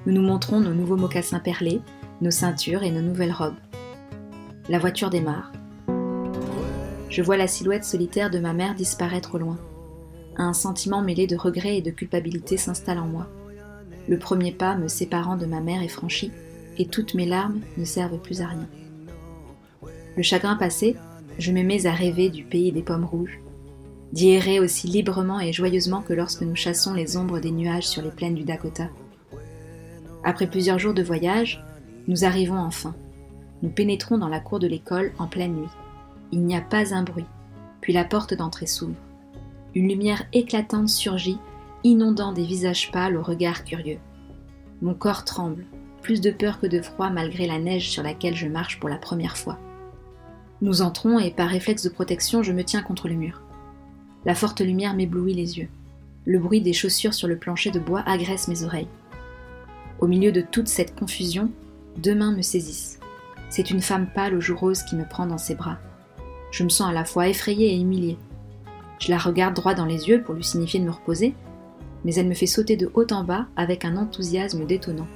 Nous 0.06 0.12
nous 0.12 0.22
montrons 0.22 0.60
nos 0.60 0.74
nouveaux 0.74 0.98
mocassins 0.98 1.40
perlés, 1.40 1.80
nos 2.20 2.32
ceintures 2.32 2.84
et 2.84 2.92
nos 2.92 3.02
nouvelles 3.02 3.32
robes. 3.32 3.56
La 4.68 4.78
voiture 4.78 5.10
démarre. 5.10 5.54
Je 7.10 7.22
vois 7.22 7.38
la 7.38 7.48
silhouette 7.48 7.86
solitaire 7.86 8.30
de 8.30 8.40
ma 8.40 8.52
mère 8.52 8.76
disparaître 8.76 9.36
au 9.36 9.38
loin. 9.38 9.58
Un 10.36 10.52
sentiment 10.52 11.02
mêlé 11.02 11.28
de 11.28 11.38
regret 11.38 11.78
et 11.78 11.82
de 11.82 11.92
culpabilité 11.92 12.58
s'installe 12.58 13.00
en 13.00 13.08
moi. 13.08 13.28
Le 14.10 14.20
premier 14.20 14.52
pas 14.52 14.76
me 14.76 14.90
séparant 14.90 15.38
de 15.38 15.46
ma 15.46 15.62
mère 15.62 15.82
est 15.82 15.88
franchi 15.88 16.30
et 16.78 16.88
toutes 16.88 17.14
mes 17.14 17.26
larmes 17.26 17.62
ne 17.78 17.86
servent 17.86 18.20
plus 18.20 18.42
à 18.42 18.48
rien. 18.48 18.68
Le 20.18 20.24
chagrin 20.24 20.56
passé, 20.56 20.96
je 21.38 21.52
me 21.52 21.62
mets 21.62 21.86
à 21.86 21.92
rêver 21.92 22.30
du 22.30 22.44
pays 22.44 22.72
des 22.72 22.82
pommes 22.82 23.06
rouges, 23.06 23.40
d'y 24.12 24.32
errer 24.32 24.60
aussi 24.60 24.88
librement 24.88 25.40
et 25.40 25.54
joyeusement 25.54 26.02
que 26.02 26.14
lorsque 26.14 26.42
nous 26.42 26.56
chassons 26.56 26.96
les 26.96 27.18
ombres 27.18 27.40
des 27.40 27.52
nuages 27.52 27.88
sur 27.88 28.02
les 28.02 28.10
plaines 28.10 28.34
du 28.34 28.44
Dakota. 28.44 28.90
Après 30.24 30.48
plusieurs 30.48 30.80
jours 30.80 30.96
de 30.96 31.04
voyage, 31.04 31.64
nous 32.08 32.26
arrivons 32.26 32.58
enfin. 32.58 32.96
Nous 33.62 33.70
pénétrons 33.70 34.18
dans 34.18 34.28
la 34.28 34.40
cour 34.40 34.58
de 34.58 34.66
l'école 34.66 35.12
en 35.20 35.28
pleine 35.28 35.54
nuit. 35.54 35.70
Il 36.32 36.44
n'y 36.44 36.56
a 36.56 36.62
pas 36.62 36.96
un 36.96 37.04
bruit, 37.04 37.26
puis 37.82 37.94
la 37.94 38.04
porte 38.04 38.34
d'entrée 38.34 38.66
s'ouvre. 38.66 38.96
Une 39.76 39.88
lumière 39.88 40.24
éclatante 40.34 40.90
surgit, 40.90 41.38
inondant 41.84 42.34
des 42.34 42.46
visages 42.46 42.92
pâles 42.92 43.18
aux 43.18 43.24
regards 43.24 43.64
curieux. 43.64 44.00
Mon 44.82 44.96
corps 44.96 45.26
tremble, 45.26 45.66
plus 46.02 46.22
de 46.22 46.32
peur 46.32 46.60
que 46.60 46.66
de 46.66 46.82
froid 46.82 47.12
malgré 47.12 47.46
la 47.46 47.60
neige 47.60 47.90
sur 47.90 48.02
laquelle 48.02 48.36
je 48.36 48.48
marche 48.48 48.80
pour 48.80 48.90
la 48.90 48.98
première 48.98 49.38
fois. 49.38 49.60
Nous 50.62 50.82
entrons 50.82 51.20
et 51.20 51.30
par 51.30 51.50
réflexe 51.50 51.84
de 51.84 51.90
protection, 51.90 52.42
je 52.42 52.52
me 52.52 52.64
tiens 52.64 52.82
contre 52.82 53.08
le 53.08 53.14
mur. 53.14 53.42
La 54.26 54.34
forte 54.34 54.60
lumière 54.62 54.96
m'éblouit 54.96 55.36
les 55.36 55.60
yeux. 55.60 55.70
Le 56.26 56.40
bruit 56.40 56.62
des 56.62 56.74
chaussures 56.74 57.14
sur 57.14 57.28
le 57.28 57.38
plancher 57.38 57.70
de 57.70 57.80
bois 57.80 58.04
agresse 58.08 58.48
mes 58.48 58.64
oreilles. 58.64 58.88
Au 60.00 60.08
milieu 60.08 60.32
de 60.32 60.42
toute 60.42 60.68
cette 60.68 61.00
confusion, 61.00 61.52
deux 61.98 62.16
mains 62.16 62.36
me 62.36 62.42
saisissent. 62.42 63.00
C'est 63.50 63.70
une 63.70 63.82
femme 63.82 64.08
pâle 64.14 64.34
aux 64.34 64.42
joues 64.42 64.58
roses 64.58 64.84
qui 64.84 64.96
me 64.96 65.08
prend 65.08 65.28
dans 65.28 65.38
ses 65.38 65.56
bras. 65.56 65.78
Je 66.52 66.64
me 66.64 66.70
sens 66.70 66.90
à 66.90 66.94
la 66.94 67.06
fois 67.06 67.28
effrayée 67.28 67.74
et 67.74 67.80
humiliée. 67.80 68.18
Je 69.00 69.12
la 69.12 69.18
regarde 69.18 69.56
droit 69.56 69.76
dans 69.76 69.86
les 69.86 70.10
yeux 70.10 70.24
pour 70.24 70.34
lui 70.34 70.44
signifier 70.44 70.80
de 70.80 70.86
me 70.86 70.92
reposer, 70.92 71.36
mais 72.04 72.16
elle 72.16 72.28
me 72.28 72.34
fait 72.34 72.48
sauter 72.48 72.78
de 72.78 72.90
haut 72.96 73.08
en 73.12 73.24
bas 73.24 73.46
avec 73.56 73.86
un 73.86 73.96
enthousiasme 73.96 74.66
détonnant. 74.66 75.08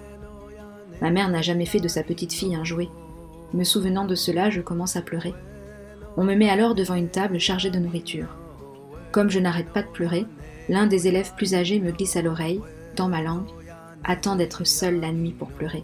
Ma 1.01 1.09
mère 1.09 1.29
n'a 1.29 1.41
jamais 1.41 1.65
fait 1.65 1.79
de 1.79 1.87
sa 1.87 2.03
petite 2.03 2.31
fille 2.31 2.55
un 2.55 2.63
jouet. 2.63 2.89
Me 3.53 3.63
souvenant 3.63 4.05
de 4.05 4.15
cela, 4.15 4.49
je 4.49 4.61
commence 4.61 4.95
à 4.95 5.01
pleurer. 5.01 5.33
On 6.17 6.23
me 6.23 6.35
met 6.35 6.49
alors 6.49 6.75
devant 6.75 6.95
une 6.95 7.09
table 7.09 7.39
chargée 7.39 7.69
de 7.69 7.79
nourriture. 7.79 8.35
Comme 9.11 9.29
je 9.29 9.39
n'arrête 9.39 9.69
pas 9.73 9.83
de 9.83 9.87
pleurer, 9.87 10.25
l'un 10.69 10.87
des 10.87 11.07
élèves 11.07 11.33
plus 11.35 11.53
âgés 11.53 11.79
me 11.79 11.91
glisse 11.91 12.15
à 12.15 12.21
l'oreille, 12.21 12.61
dans 12.95 13.09
ma 13.09 13.21
langue, 13.21 13.47
Attends 14.03 14.35
d'être 14.35 14.65
seule 14.65 14.99
la 14.99 15.11
nuit 15.11 15.31
pour 15.31 15.49
pleurer. 15.49 15.83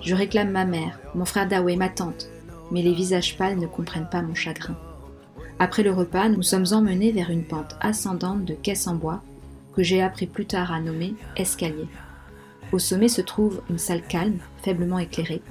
Je 0.00 0.14
réclame 0.14 0.50
ma 0.50 0.64
mère, 0.64 0.98
mon 1.14 1.24
frère 1.24 1.46
Dawei, 1.46 1.76
ma 1.76 1.88
tante, 1.88 2.28
mais 2.72 2.82
les 2.82 2.92
visages 2.92 3.36
pâles 3.36 3.58
ne 3.58 3.66
comprennent 3.66 4.08
pas 4.10 4.22
mon 4.22 4.34
chagrin. 4.34 4.76
Après 5.60 5.82
le 5.82 5.92
repas, 5.92 6.28
nous 6.28 6.42
sommes 6.42 6.66
emmenés 6.72 7.12
vers 7.12 7.30
une 7.30 7.44
pente 7.44 7.76
ascendante 7.80 8.44
de 8.44 8.54
caisses 8.54 8.88
en 8.88 8.94
bois 8.94 9.22
que 9.74 9.82
j'ai 9.82 10.02
appris 10.02 10.26
plus 10.26 10.46
tard 10.46 10.72
à 10.72 10.80
nommer 10.80 11.14
escalier. 11.36 11.86
Au 12.72 12.78
sommet 12.80 13.08
se 13.08 13.20
trouve 13.20 13.62
une 13.70 13.78
salle 13.78 14.02
calme, 14.02 14.38
faiblement 14.62 14.98
éclairée. 14.98 15.42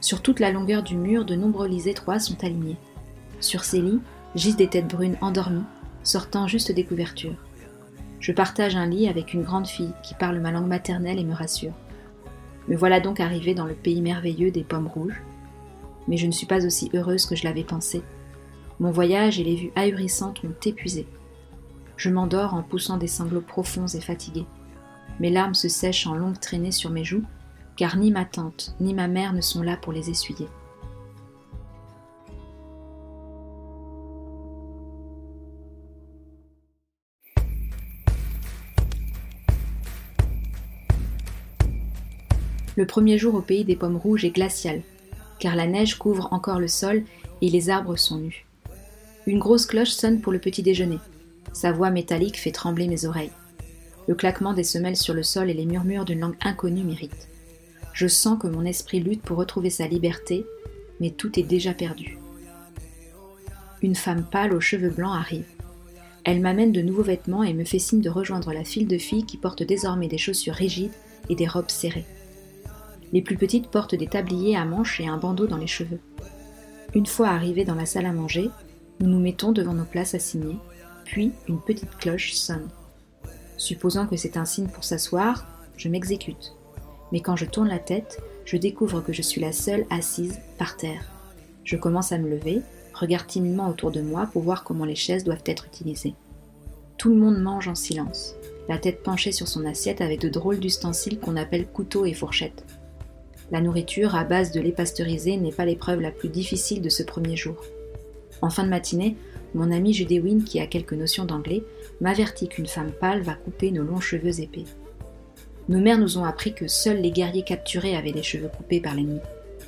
Sur 0.00 0.22
toute 0.22 0.40
la 0.40 0.52
longueur 0.52 0.82
du 0.82 0.96
mur, 0.96 1.24
de 1.24 1.34
nombreux 1.34 1.68
lits 1.68 1.88
étroits 1.88 2.18
sont 2.18 2.42
alignés. 2.44 2.76
Sur 3.40 3.64
ces 3.64 3.80
lits 3.80 4.00
gisent 4.34 4.56
des 4.56 4.68
têtes 4.68 4.88
brunes 4.88 5.16
endormies, 5.20 5.64
sortant 6.02 6.46
juste 6.46 6.72
des 6.72 6.84
couvertures. 6.84 7.36
Je 8.20 8.32
partage 8.32 8.76
un 8.76 8.86
lit 8.86 9.08
avec 9.08 9.34
une 9.34 9.42
grande 9.42 9.66
fille 9.66 9.92
qui 10.02 10.14
parle 10.14 10.40
ma 10.40 10.50
langue 10.50 10.66
maternelle 10.66 11.18
et 11.18 11.24
me 11.24 11.34
rassure. 11.34 11.74
Me 12.68 12.76
voilà 12.76 13.00
donc 13.00 13.20
arrivée 13.20 13.54
dans 13.54 13.66
le 13.66 13.74
pays 13.74 14.00
merveilleux 14.00 14.50
des 14.50 14.64
pommes 14.64 14.86
rouges. 14.86 15.22
Mais 16.08 16.16
je 16.16 16.26
ne 16.26 16.32
suis 16.32 16.46
pas 16.46 16.64
aussi 16.64 16.90
heureuse 16.94 17.26
que 17.26 17.36
je 17.36 17.44
l'avais 17.44 17.64
pensé. 17.64 18.02
Mon 18.80 18.90
voyage 18.90 19.38
et 19.38 19.44
les 19.44 19.56
vues 19.56 19.72
ahurissantes 19.76 20.42
m'ont 20.42 20.54
épuisée. 20.64 21.06
Je 21.96 22.10
m'endors 22.10 22.54
en 22.54 22.62
poussant 22.62 22.96
des 22.96 23.06
sanglots 23.06 23.40
profonds 23.40 23.86
et 23.86 24.00
fatigués. 24.00 24.46
Mes 25.20 25.30
larmes 25.30 25.54
se 25.54 25.68
sèchent 25.68 26.06
en 26.06 26.14
longues 26.14 26.40
traînées 26.40 26.72
sur 26.72 26.90
mes 26.90 27.04
joues, 27.04 27.24
car 27.76 27.96
ni 27.96 28.10
ma 28.10 28.24
tante 28.24 28.74
ni 28.80 28.94
ma 28.94 29.08
mère 29.08 29.32
ne 29.32 29.40
sont 29.40 29.62
là 29.62 29.76
pour 29.76 29.92
les 29.92 30.10
essuyer. 30.10 30.48
Le 42.76 42.86
premier 42.86 43.18
jour 43.18 43.36
au 43.36 43.40
pays 43.40 43.64
des 43.64 43.76
pommes 43.76 43.96
rouges 43.96 44.24
est 44.24 44.30
glacial, 44.30 44.82
car 45.38 45.54
la 45.54 45.66
neige 45.66 45.96
couvre 45.96 46.28
encore 46.32 46.58
le 46.58 46.66
sol 46.66 47.04
et 47.40 47.48
les 47.48 47.70
arbres 47.70 47.96
sont 47.96 48.18
nus. 48.18 48.46
Une 49.26 49.38
grosse 49.38 49.66
cloche 49.66 49.90
sonne 49.90 50.20
pour 50.20 50.32
le 50.32 50.40
petit 50.40 50.62
déjeuner. 50.62 50.98
Sa 51.52 51.70
voix 51.70 51.90
métallique 51.90 52.38
fait 52.38 52.50
trembler 52.50 52.88
mes 52.88 53.04
oreilles. 53.04 53.30
Le 54.08 54.14
claquement 54.16 54.54
des 54.54 54.64
semelles 54.64 54.96
sur 54.96 55.14
le 55.14 55.22
sol 55.22 55.50
et 55.50 55.54
les 55.54 55.66
murmures 55.66 56.04
d'une 56.04 56.20
langue 56.20 56.36
inconnue 56.42 56.82
m'irritent. 56.82 57.28
Je 57.94 58.08
sens 58.08 58.38
que 58.40 58.48
mon 58.48 58.64
esprit 58.64 58.98
lutte 58.98 59.22
pour 59.22 59.38
retrouver 59.38 59.70
sa 59.70 59.86
liberté, 59.86 60.44
mais 61.00 61.10
tout 61.10 61.38
est 61.38 61.44
déjà 61.44 61.72
perdu. 61.72 62.18
Une 63.82 63.94
femme 63.94 64.26
pâle 64.28 64.52
aux 64.52 64.60
cheveux 64.60 64.90
blancs 64.90 65.14
arrive. 65.14 65.46
Elle 66.24 66.40
m'amène 66.40 66.72
de 66.72 66.82
nouveaux 66.82 67.02
vêtements 67.02 67.44
et 67.44 67.54
me 67.54 67.64
fait 67.64 67.78
signe 67.78 68.00
de 68.00 68.10
rejoindre 68.10 68.52
la 68.52 68.64
file 68.64 68.88
de 68.88 68.98
filles 68.98 69.26
qui 69.26 69.36
portent 69.36 69.62
désormais 69.62 70.08
des 70.08 70.18
chaussures 70.18 70.54
rigides 70.54 70.94
et 71.28 71.36
des 71.36 71.46
robes 71.46 71.70
serrées. 71.70 72.06
Les 73.12 73.22
plus 73.22 73.36
petites 73.36 73.68
portent 73.68 73.94
des 73.94 74.08
tabliers 74.08 74.56
à 74.56 74.64
manches 74.64 75.00
et 75.00 75.06
un 75.06 75.18
bandeau 75.18 75.46
dans 75.46 75.56
les 75.56 75.68
cheveux. 75.68 76.00
Une 76.94 77.06
fois 77.06 77.28
arrivés 77.28 77.64
dans 77.64 77.76
la 77.76 77.86
salle 77.86 78.06
à 78.06 78.12
manger, 78.12 78.50
nous 78.98 79.08
nous 79.08 79.20
mettons 79.20 79.52
devant 79.52 79.74
nos 79.74 79.84
places 79.84 80.14
assignées, 80.14 80.58
puis 81.04 81.30
une 81.46 81.60
petite 81.60 81.96
cloche 81.98 82.32
sonne. 82.32 82.68
Supposant 83.56 84.08
que 84.08 84.16
c'est 84.16 84.36
un 84.36 84.46
signe 84.46 84.66
pour 84.66 84.82
s'asseoir, 84.82 85.46
je 85.76 85.88
m'exécute. 85.88 86.54
Mais 87.14 87.20
quand 87.20 87.36
je 87.36 87.44
tourne 87.44 87.68
la 87.68 87.78
tête, 87.78 88.20
je 88.44 88.56
découvre 88.56 89.00
que 89.00 89.12
je 89.12 89.22
suis 89.22 89.40
la 89.40 89.52
seule 89.52 89.86
assise 89.88 90.40
par 90.58 90.76
terre. 90.76 91.12
Je 91.62 91.76
commence 91.76 92.10
à 92.10 92.18
me 92.18 92.28
lever, 92.28 92.60
regarde 92.92 93.28
timidement 93.28 93.68
autour 93.70 93.92
de 93.92 94.00
moi 94.00 94.28
pour 94.32 94.42
voir 94.42 94.64
comment 94.64 94.84
les 94.84 94.96
chaises 94.96 95.22
doivent 95.22 95.44
être 95.46 95.66
utilisées. 95.66 96.14
Tout 96.98 97.10
le 97.10 97.14
monde 97.14 97.40
mange 97.40 97.68
en 97.68 97.76
silence, 97.76 98.34
la 98.68 98.78
tête 98.78 99.04
penchée 99.04 99.30
sur 99.30 99.46
son 99.46 99.64
assiette 99.64 100.00
avec 100.00 100.20
de 100.22 100.28
drôles 100.28 100.58
d'ustensiles 100.58 101.20
qu'on 101.20 101.36
appelle 101.36 101.68
couteaux 101.68 102.04
et 102.04 102.14
fourchettes. 102.14 102.64
La 103.52 103.60
nourriture 103.60 104.16
à 104.16 104.24
base 104.24 104.50
de 104.50 104.60
lait 104.60 104.72
pasteurisé 104.72 105.36
n'est 105.36 105.52
pas 105.52 105.66
l'épreuve 105.66 106.00
la 106.00 106.10
plus 106.10 106.30
difficile 106.30 106.82
de 106.82 106.88
ce 106.88 107.04
premier 107.04 107.36
jour. 107.36 107.62
En 108.42 108.50
fin 108.50 108.64
de 108.64 108.70
matinée, 108.70 109.16
mon 109.54 109.70
ami 109.70 109.94
Judéwin, 109.94 110.42
qui 110.42 110.58
a 110.58 110.66
quelques 110.66 110.94
notions 110.94 111.26
d'anglais, 111.26 111.62
m'avertit 112.00 112.48
qu'une 112.48 112.66
femme 112.66 112.90
pâle 112.90 113.22
va 113.22 113.34
couper 113.34 113.70
nos 113.70 113.84
longs 113.84 114.00
cheveux 114.00 114.40
épais. 114.40 114.64
Nos 115.68 115.80
mères 115.80 115.98
nous 115.98 116.18
ont 116.18 116.24
appris 116.24 116.54
que 116.54 116.68
seuls 116.68 117.00
les 117.00 117.10
guerriers 117.10 117.42
capturés 117.42 117.96
avaient 117.96 118.12
les 118.12 118.22
cheveux 118.22 118.50
coupés 118.54 118.80
par 118.80 118.94
l'ennemi. 118.94 119.20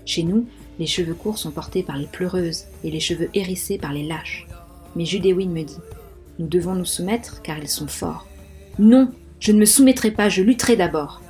Chez 0.04 0.22
nous, 0.22 0.46
les 0.78 0.86
cheveux 0.86 1.14
courts 1.14 1.38
sont 1.38 1.50
portés 1.50 1.82
par 1.82 1.96
les 1.96 2.06
pleureuses 2.06 2.64
et 2.84 2.90
les 2.90 3.00
cheveux 3.00 3.30
hérissés 3.34 3.78
par 3.78 3.92
les 3.92 4.06
lâches. 4.06 4.46
Mais 4.94 5.04
Judéwin 5.04 5.48
me 5.48 5.62
dit 5.62 5.78
Nous 6.38 6.46
devons 6.46 6.74
nous 6.74 6.84
soumettre 6.84 7.42
car 7.42 7.58
ils 7.58 7.68
sont 7.68 7.86
forts. 7.86 8.26
Non, 8.78 9.10
je 9.40 9.52
ne 9.52 9.58
me 9.58 9.64
soumettrai 9.64 10.10
pas, 10.10 10.28
je 10.28 10.42
lutterai 10.42 10.76
d'abord. 10.76 11.22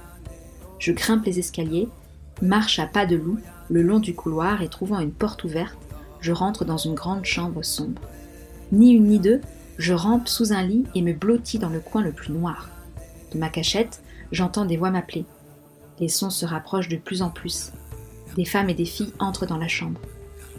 Je 0.79 0.93
grimpe 0.93 1.25
les 1.25 1.39
escaliers, 1.39 1.89
marche 2.43 2.79
à 2.79 2.87
pas 2.87 3.07
de 3.07 3.17
loup 3.17 3.39
le 3.69 3.83
long 3.83 3.99
du 3.99 4.15
couloir 4.15 4.63
et 4.63 4.69
trouvant 4.69 5.01
une 5.01 5.13
porte 5.13 5.45
ouverte, 5.45 5.77
je 6.21 6.33
rentre 6.33 6.65
dans 6.65 6.77
une 6.77 6.95
grande 6.95 7.25
chambre 7.25 7.65
sombre. 7.65 8.03
Ni 8.73 8.93
une 8.93 9.07
ni 9.07 9.19
deux, 9.19 9.41
je 9.79 9.93
rampe 9.93 10.29
sous 10.29 10.53
un 10.53 10.63
lit 10.63 10.85
et 10.95 11.03
me 11.03 11.13
blottis 11.13 11.59
dans 11.59 11.69
le 11.69 11.81
coin 11.81 12.03
le 12.03 12.13
plus 12.13 12.33
noir. 12.33 12.69
De 13.33 13.39
ma 13.39 13.49
cachette, 13.49 14.03
j'entends 14.33 14.65
des 14.65 14.77
voix 14.77 14.91
m'appeler. 14.91 15.25
Les 15.99 16.09
sons 16.09 16.31
se 16.31 16.45
rapprochent 16.45 16.89
de 16.89 16.97
plus 16.97 17.23
en 17.23 17.31
plus. 17.31 17.73
Des 18.37 18.45
femmes 18.45 18.69
et 18.69 18.75
des 18.75 18.85
filles 18.85 19.13
entrent 19.19 19.47
dans 19.47 19.57
la 19.57 19.69
chambre. 19.69 20.01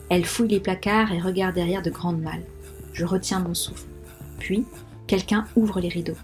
Elles 0.09 0.25
fouillent 0.25 0.47
les 0.47 0.59
placards 0.59 1.11
et 1.11 1.19
regardent 1.19 1.55
derrière 1.55 1.81
de 1.81 1.89
grandes 1.89 2.21
malles. 2.21 2.45
Je 2.93 3.05
retiens 3.05 3.39
mon 3.39 3.53
souffle. 3.53 3.85
Puis, 4.39 4.65
quelqu'un 5.05 5.45
ouvre 5.55 5.79
les 5.79 5.89
rideaux. 5.89 6.17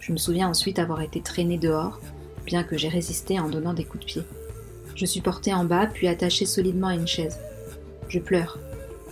Je 0.00 0.12
me 0.12 0.16
souviens 0.16 0.48
ensuite 0.48 0.78
avoir 0.78 1.00
été 1.00 1.20
traînée 1.20 1.58
dehors, 1.58 2.00
bien 2.44 2.64
que 2.64 2.76
j'ai 2.76 2.88
résisté 2.88 3.38
en 3.38 3.48
donnant 3.48 3.74
des 3.74 3.84
coups 3.84 4.00
de 4.00 4.06
pied. 4.06 4.22
Je 4.96 5.06
suis 5.06 5.20
portée 5.20 5.54
en 5.54 5.64
bas, 5.64 5.86
puis 5.86 6.08
attachée 6.08 6.46
solidement 6.46 6.88
à 6.88 6.94
une 6.94 7.06
chaise. 7.06 7.38
Je 8.08 8.18
pleure. 8.18 8.58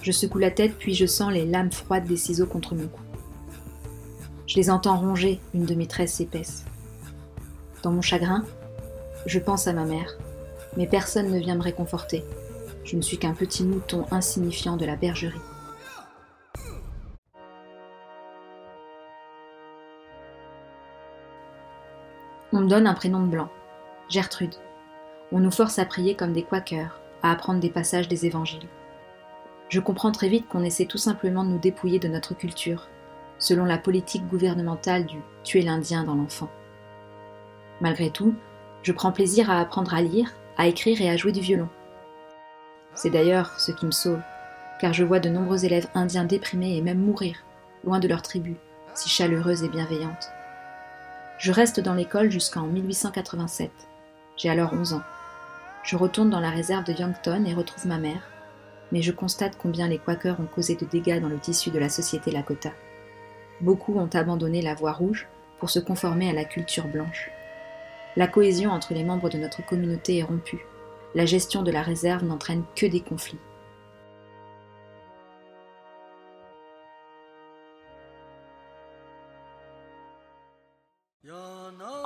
Je 0.02 0.12
secoue 0.12 0.38
la 0.38 0.50
tête, 0.50 0.76
puis 0.78 0.94
je 0.94 1.06
sens 1.06 1.32
les 1.32 1.46
lames 1.46 1.72
froides 1.72 2.06
des 2.06 2.16
ciseaux 2.16 2.46
contre 2.46 2.74
mon 2.74 2.88
cou. 2.88 3.00
Je 4.46 4.56
les 4.56 4.70
entends 4.70 4.98
ronger 4.98 5.40
une 5.54 5.64
de 5.64 5.74
mes 5.74 5.86
tresses 5.86 6.20
épaisses. 6.20 6.64
Dans 7.82 7.90
mon 7.90 8.02
chagrin, 8.02 8.44
je 9.26 9.38
pense 9.38 9.66
à 9.66 9.72
ma 9.72 9.84
mère, 9.84 10.16
mais 10.76 10.86
personne 10.86 11.30
ne 11.30 11.38
vient 11.38 11.56
me 11.56 11.62
réconforter. 11.62 12.24
Je 12.84 12.96
ne 12.96 13.02
suis 13.02 13.18
qu'un 13.18 13.34
petit 13.34 13.64
mouton 13.64 14.06
insignifiant 14.10 14.76
de 14.76 14.84
la 14.84 14.96
bergerie. 14.96 15.40
On 22.52 22.60
me 22.60 22.68
donne 22.68 22.86
un 22.86 22.94
prénom 22.94 23.22
de 23.22 23.30
blanc, 23.30 23.48
Gertrude 24.08 24.54
on 25.32 25.38
nous 25.38 25.50
force 25.50 25.78
à 25.78 25.84
prier 25.84 26.14
comme 26.16 26.32
des 26.32 26.42
quakers, 26.42 27.00
à 27.22 27.30
apprendre 27.30 27.60
des 27.60 27.70
passages 27.70 28.08
des 28.08 28.26
évangiles. 28.26 28.66
Je 29.68 29.78
comprends 29.78 30.10
très 30.10 30.28
vite 30.28 30.48
qu'on 30.48 30.64
essaie 30.64 30.86
tout 30.86 30.98
simplement 30.98 31.44
de 31.44 31.50
nous 31.50 31.58
dépouiller 31.58 32.00
de 32.00 32.08
notre 32.08 32.34
culture, 32.34 32.88
selon 33.38 33.64
la 33.64 33.78
politique 33.78 34.26
gouvernementale 34.26 35.06
du 35.06 35.20
tuer 35.44 35.62
l'Indien 35.62 36.02
dans 36.02 36.16
l'enfant. 36.16 36.50
Malgré 37.80 38.10
tout, 38.10 38.34
je 38.82 38.92
prends 38.92 39.12
plaisir 39.12 39.50
à 39.50 39.60
apprendre 39.60 39.94
à 39.94 40.02
lire, 40.02 40.32
à 40.56 40.66
écrire 40.66 41.00
et 41.00 41.10
à 41.10 41.16
jouer 41.16 41.32
du 41.32 41.40
violon. 41.40 41.68
C'est 42.94 43.10
d'ailleurs 43.10 43.58
ce 43.58 43.72
qui 43.72 43.86
me 43.86 43.90
sauve, 43.90 44.20
car 44.80 44.92
je 44.92 45.04
vois 45.04 45.20
de 45.20 45.28
nombreux 45.28 45.64
élèves 45.64 45.88
indiens 45.94 46.24
déprimés 46.24 46.76
et 46.76 46.82
même 46.82 46.98
mourir, 46.98 47.36
loin 47.84 47.98
de 47.98 48.08
leur 48.08 48.22
tribu, 48.22 48.56
si 48.94 49.08
chaleureuse 49.08 49.62
et 49.62 49.68
bienveillante. 49.68 50.30
Je 51.38 51.52
reste 51.52 51.80
dans 51.80 51.94
l'école 51.94 52.30
jusqu'en 52.30 52.62
1887. 52.62 53.70
J'ai 54.36 54.50
alors 54.50 54.72
11 54.74 54.94
ans. 54.94 55.02
Je 55.82 55.96
retourne 55.96 56.28
dans 56.28 56.40
la 56.40 56.50
réserve 56.50 56.84
de 56.84 56.92
Yankton 56.92 57.44
et 57.46 57.54
retrouve 57.54 57.86
ma 57.86 57.98
mère, 57.98 58.22
mais 58.92 59.00
je 59.00 59.12
constate 59.12 59.56
combien 59.56 59.88
les 59.88 59.98
Quakers 59.98 60.40
ont 60.40 60.46
causé 60.46 60.74
de 60.74 60.84
dégâts 60.84 61.20
dans 61.20 61.28
le 61.28 61.38
tissu 61.38 61.70
de 61.70 61.78
la 61.78 61.88
société 61.88 62.30
Lakota. 62.30 62.72
Beaucoup 63.62 63.98
ont 63.98 64.10
abandonné 64.12 64.60
la 64.60 64.74
voie 64.74 64.92
rouge 64.92 65.28
pour 65.58 65.70
se 65.70 65.78
conformer 65.78 66.28
à 66.28 66.34
la 66.34 66.44
culture 66.44 66.86
blanche. 66.86 67.30
La 68.16 68.26
cohésion 68.26 68.70
entre 68.70 68.92
les 68.92 69.04
membres 69.04 69.30
de 69.30 69.38
notre 69.38 69.64
communauté 69.64 70.18
est 70.18 70.24
rompue. 70.24 70.66
La 71.14 71.26
gestion 71.26 71.62
de 71.62 71.70
la 71.70 71.82
réserve 71.82 72.24
n'entraîne 72.24 72.64
que 72.74 72.86
des 72.86 73.00
conflits. 73.00 73.38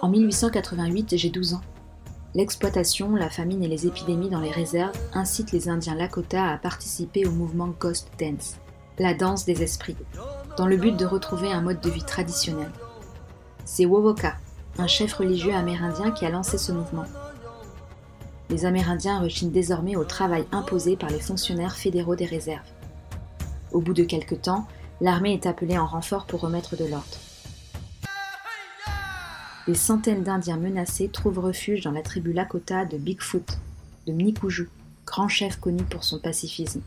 En 0.02 0.08
1888, 0.08 1.16
j'ai 1.16 1.30
12 1.30 1.54
ans. 1.54 1.62
L'exploitation, 2.34 3.16
la 3.16 3.30
famine 3.30 3.62
et 3.62 3.68
les 3.68 3.86
épidémies 3.86 4.28
dans 4.28 4.40
les 4.40 4.50
réserves 4.50 4.98
incitent 5.14 5.52
les 5.52 5.70
Indiens 5.70 5.94
Lakota 5.94 6.44
à 6.48 6.58
participer 6.58 7.26
au 7.26 7.30
mouvement 7.30 7.68
Ghost 7.80 8.10
Dance, 8.18 8.56
la 8.98 9.14
danse 9.14 9.46
des 9.46 9.62
esprits, 9.62 9.96
dans 10.58 10.66
le 10.66 10.76
but 10.76 10.96
de 10.96 11.06
retrouver 11.06 11.50
un 11.50 11.62
mode 11.62 11.80
de 11.80 11.88
vie 11.88 12.04
traditionnel. 12.04 12.70
C'est 13.64 13.86
Wovoka, 13.86 14.36
un 14.78 14.86
chef 14.86 15.12
religieux 15.14 15.54
amérindien 15.54 16.10
qui 16.10 16.26
a 16.26 16.30
lancé 16.30 16.58
ce 16.58 16.72
mouvement. 16.72 17.04
Les 18.50 18.66
Amérindiens 18.66 19.20
rechignent 19.20 19.50
désormais 19.50 19.96
au 19.96 20.04
travail 20.04 20.44
imposé 20.52 20.96
par 20.96 21.10
les 21.10 21.20
fonctionnaires 21.20 21.76
fédéraux 21.76 22.16
des 22.16 22.26
réserves. 22.26 22.68
Au 23.72 23.80
bout 23.80 23.94
de 23.94 24.04
quelque 24.04 24.34
temps, 24.34 24.66
l'armée 25.00 25.32
est 25.32 25.46
appelée 25.46 25.78
en 25.78 25.86
renfort 25.86 26.26
pour 26.26 26.40
remettre 26.40 26.76
de 26.76 26.84
l'ordre 26.84 27.18
des 29.66 29.74
centaines 29.74 30.22
d'Indiens 30.22 30.58
menacés 30.58 31.08
trouvent 31.08 31.38
refuge 31.38 31.82
dans 31.82 31.90
la 31.90 32.02
tribu 32.02 32.32
Lakota 32.32 32.84
de 32.84 32.98
Bigfoot, 32.98 33.58
de 34.06 34.12
Mnikuju, 34.12 34.68
grand 35.06 35.28
chef 35.28 35.56
connu 35.56 35.82
pour 35.84 36.04
son 36.04 36.18
pacifisme. 36.18 36.82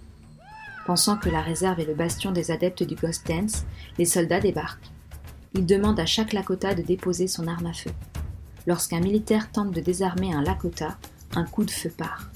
Pensant 0.86 1.18
que 1.18 1.30
la 1.30 1.42
réserve 1.42 1.80
est 1.80 1.86
le 1.86 1.96
bastion 1.96 2.32
des 2.32 2.52
adeptes 2.52 2.84
du 2.84 2.96
Ghost 2.96 3.28
Dance, 3.28 3.66
les 3.98 4.06
soldats 4.06 4.40
débarquent. 4.40 4.92
Ils 5.54 5.66
demandent 5.66 6.00
à 6.00 6.06
chaque 6.06 6.34
Lakota 6.34 6.76
de 6.76 6.82
déposer 6.82 7.28
son 7.28 7.48
arme 7.48 7.68
à 7.68 7.74
feu. 7.74 7.92
Lorsqu'un 8.66 9.00
militaire 9.00 9.52
tente 9.52 9.72
de 9.72 9.82
désarmer 9.82 10.34
un 10.34 10.42
Lakota, 10.42 10.98
un 11.36 11.46
coup 11.46 11.64
de 11.64 11.72
feu 11.72 11.90
part. 11.90 12.30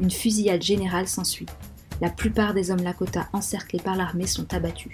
Une 0.00 0.10
fusillade 0.10 0.62
générale 0.62 1.08
s'ensuit. 1.08 1.46
La 2.00 2.10
plupart 2.10 2.54
des 2.54 2.70
hommes 2.70 2.82
Lakota 2.82 3.28
encerclés 3.32 3.80
par 3.80 3.96
l'armée 3.96 4.26
sont 4.26 4.52
abattus. 4.54 4.92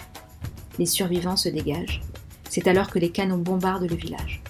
Les 0.78 0.86
survivants 0.86 1.36
se 1.36 1.48
dégagent. 1.48 2.02
C'est 2.48 2.68
alors 2.68 2.90
que 2.90 2.98
les 2.98 3.10
canons 3.10 3.38
bombardent 3.38 3.88
le 3.88 3.96
village. 3.96 4.42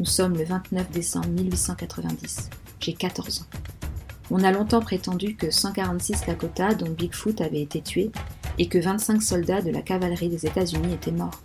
Nous 0.00 0.06
sommes 0.06 0.36
le 0.36 0.44
29 0.44 0.90
décembre 0.90 1.28
1890. 1.28 2.50
J'ai 2.80 2.92
14 2.92 3.42
ans. 3.42 3.58
On 4.30 4.44
a 4.44 4.52
longtemps 4.52 4.80
prétendu 4.80 5.36
que 5.36 5.50
146 5.50 6.26
Lakota, 6.26 6.74
dont 6.74 6.90
Bigfoot, 6.90 7.40
avaient 7.40 7.62
été 7.62 7.80
tués 7.80 8.10
et 8.58 8.68
que 8.68 8.78
25 8.78 9.22
soldats 9.22 9.62
de 9.62 9.70
la 9.70 9.82
cavalerie 9.82 10.28
des 10.28 10.46
États-Unis 10.46 10.94
étaient 10.94 11.12
morts. 11.12 11.42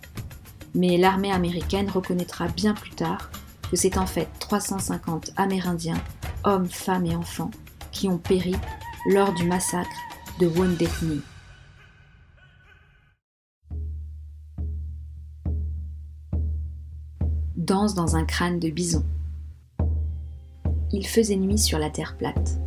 Mais 0.74 0.96
l'armée 0.96 1.32
américaine 1.32 1.90
reconnaîtra 1.90 2.48
bien 2.48 2.74
plus 2.74 2.90
tard 2.90 3.30
que 3.70 3.76
c'est 3.76 3.98
en 3.98 4.06
fait 4.06 4.28
350 4.40 5.32
Amérindiens, 5.36 6.02
hommes, 6.44 6.68
femmes 6.68 7.06
et 7.06 7.16
enfants, 7.16 7.50
qui 7.92 8.08
ont 8.08 8.18
péri 8.18 8.54
lors 9.10 9.32
du 9.32 9.44
massacre 9.44 9.88
de 10.40 10.46
Wounded 10.46 10.88
danse 17.64 17.94
dans 17.94 18.16
un 18.16 18.24
crâne 18.24 18.58
de 18.58 18.68
bison. 18.68 19.04
Il 20.92 21.06
faisait 21.06 21.36
nuit 21.36 21.58
sur 21.58 21.78
la 21.78 21.90
terre 21.90 22.16
plate. 22.16 22.60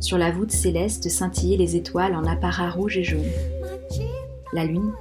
Sur 0.00 0.18
la 0.18 0.30
voûte 0.30 0.50
céleste 0.50 1.08
scintillaient 1.08 1.56
les 1.56 1.76
étoiles 1.76 2.14
en 2.14 2.24
apparat 2.24 2.70
rouge 2.70 2.98
et 2.98 3.04
jaune. 3.04 3.30
La 4.52 4.64
lune, 4.64 4.92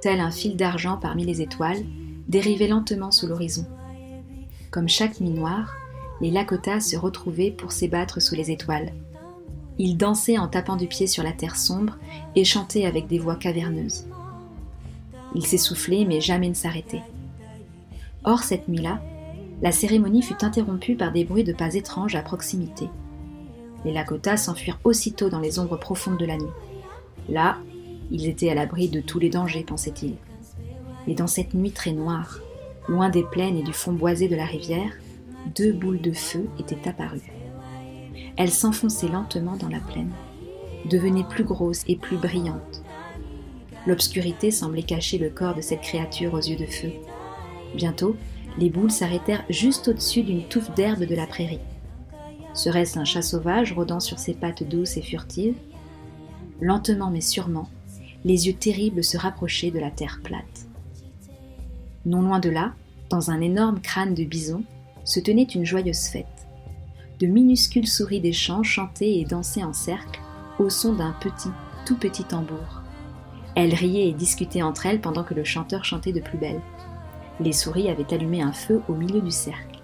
tel 0.00 0.20
un 0.20 0.30
fil 0.30 0.56
d'argent 0.56 0.98
parmi 1.00 1.24
les 1.24 1.40
étoiles, 1.42 1.84
dérivait 2.28 2.68
lentement 2.68 3.10
sous 3.10 3.26
l'horizon. 3.26 3.66
Comme 4.70 4.88
chaque 4.88 5.20
nuit 5.20 5.30
noire, 5.30 5.74
les 6.20 6.30
Lakota 6.30 6.80
se 6.80 6.96
retrouvaient 6.96 7.50
pour 7.50 7.72
s'ébattre 7.72 8.20
sous 8.20 8.34
les 8.34 8.50
étoiles. 8.50 8.92
Ils 9.78 9.96
dansaient 9.96 10.38
en 10.38 10.48
tapant 10.48 10.76
du 10.76 10.86
pied 10.86 11.06
sur 11.06 11.22
la 11.22 11.32
terre 11.32 11.56
sombre 11.56 11.96
et 12.36 12.44
chantaient 12.44 12.84
avec 12.84 13.06
des 13.06 13.18
voix 13.18 13.36
caverneuses. 13.36 14.06
Ils 15.34 15.46
s'essoufflaient 15.46 16.04
mais 16.04 16.20
jamais 16.20 16.48
ne 16.48 16.54
s'arrêtaient. 16.54 17.02
Or, 18.24 18.40
cette 18.40 18.68
nuit-là, 18.68 19.00
la 19.62 19.72
cérémonie 19.72 20.22
fut 20.22 20.44
interrompue 20.44 20.96
par 20.96 21.12
des 21.12 21.24
bruits 21.24 21.44
de 21.44 21.52
pas 21.52 21.74
étranges 21.74 22.14
à 22.14 22.22
proximité. 22.22 22.88
Les 23.84 23.92
Lakota 23.92 24.36
s'enfuirent 24.36 24.80
aussitôt 24.84 25.30
dans 25.30 25.40
les 25.40 25.58
ombres 25.58 25.78
profondes 25.78 26.18
de 26.18 26.26
la 26.26 26.36
nuit. 26.36 26.52
Là, 27.28 27.56
ils 28.10 28.28
étaient 28.28 28.50
à 28.50 28.54
l'abri 28.54 28.88
de 28.88 29.00
tous 29.00 29.18
les 29.18 29.30
dangers, 29.30 29.64
pensait-il. 29.64 30.14
Mais 31.06 31.14
dans 31.14 31.26
cette 31.26 31.54
nuit 31.54 31.72
très 31.72 31.92
noire, 31.92 32.40
loin 32.88 33.08
des 33.08 33.24
plaines 33.24 33.56
et 33.56 33.62
du 33.62 33.72
fond 33.72 33.92
boisé 33.92 34.28
de 34.28 34.36
la 34.36 34.44
rivière, 34.44 34.92
deux 35.54 35.72
boules 35.72 36.00
de 36.00 36.12
feu 36.12 36.48
étaient 36.58 36.88
apparues. 36.88 37.32
Elles 38.36 38.50
s'enfonçaient 38.50 39.08
lentement 39.08 39.56
dans 39.56 39.68
la 39.68 39.80
plaine, 39.80 40.12
devenaient 40.86 41.24
plus 41.24 41.44
grosses 41.44 41.84
et 41.88 41.96
plus 41.96 42.16
brillantes. 42.16 42.82
L'obscurité 43.86 44.50
semblait 44.50 44.82
cacher 44.82 45.18
le 45.18 45.30
corps 45.30 45.54
de 45.54 45.62
cette 45.62 45.80
créature 45.80 46.34
aux 46.34 46.40
yeux 46.40 46.56
de 46.56 46.66
feu, 46.66 46.92
Bientôt, 47.74 48.16
les 48.58 48.70
boules 48.70 48.90
s'arrêtèrent 48.90 49.44
juste 49.48 49.88
au-dessus 49.88 50.22
d'une 50.22 50.44
touffe 50.44 50.74
d'herbe 50.74 51.04
de 51.04 51.14
la 51.14 51.26
prairie. 51.26 51.60
Serait-ce 52.52 52.98
un 52.98 53.04
chat 53.04 53.22
sauvage 53.22 53.72
rôdant 53.72 54.00
sur 54.00 54.18
ses 54.18 54.34
pattes 54.34 54.64
douces 54.64 54.96
et 54.96 55.02
furtives? 55.02 55.54
Lentement 56.60 57.10
mais 57.10 57.20
sûrement, 57.20 57.68
les 58.24 58.46
yeux 58.46 58.54
terribles 58.54 59.04
se 59.04 59.16
rapprochaient 59.16 59.70
de 59.70 59.78
la 59.78 59.90
terre 59.90 60.20
plate. 60.22 60.66
Non 62.06 62.22
loin 62.22 62.40
de 62.40 62.50
là, 62.50 62.74
dans 63.08 63.30
un 63.30 63.40
énorme 63.40 63.80
crâne 63.80 64.14
de 64.14 64.24
bison, 64.24 64.62
se 65.04 65.20
tenait 65.20 65.42
une 65.42 65.64
joyeuse 65.64 66.08
fête. 66.08 66.26
De 67.18 67.26
minuscules 67.26 67.88
souris 67.88 68.20
des 68.20 68.32
champs 68.32 68.62
chantaient 68.62 69.18
et 69.18 69.24
dansaient 69.24 69.64
en 69.64 69.72
cercle 69.72 70.20
au 70.58 70.70
son 70.70 70.94
d'un 70.94 71.14
petit, 71.20 71.50
tout 71.86 71.96
petit 71.96 72.24
tambour. 72.24 72.82
Elles 73.56 73.74
riaient 73.74 74.08
et 74.08 74.12
discutaient 74.12 74.62
entre 74.62 74.86
elles 74.86 75.00
pendant 75.00 75.24
que 75.24 75.34
le 75.34 75.44
chanteur 75.44 75.84
chantait 75.84 76.12
de 76.12 76.20
plus 76.20 76.38
belle 76.38 76.60
les 77.40 77.52
souris 77.52 77.88
avaient 77.88 78.12
allumé 78.12 78.42
un 78.42 78.52
feu 78.52 78.82
au 78.88 78.94
milieu 78.94 79.20
du 79.20 79.30
cercle. 79.30 79.80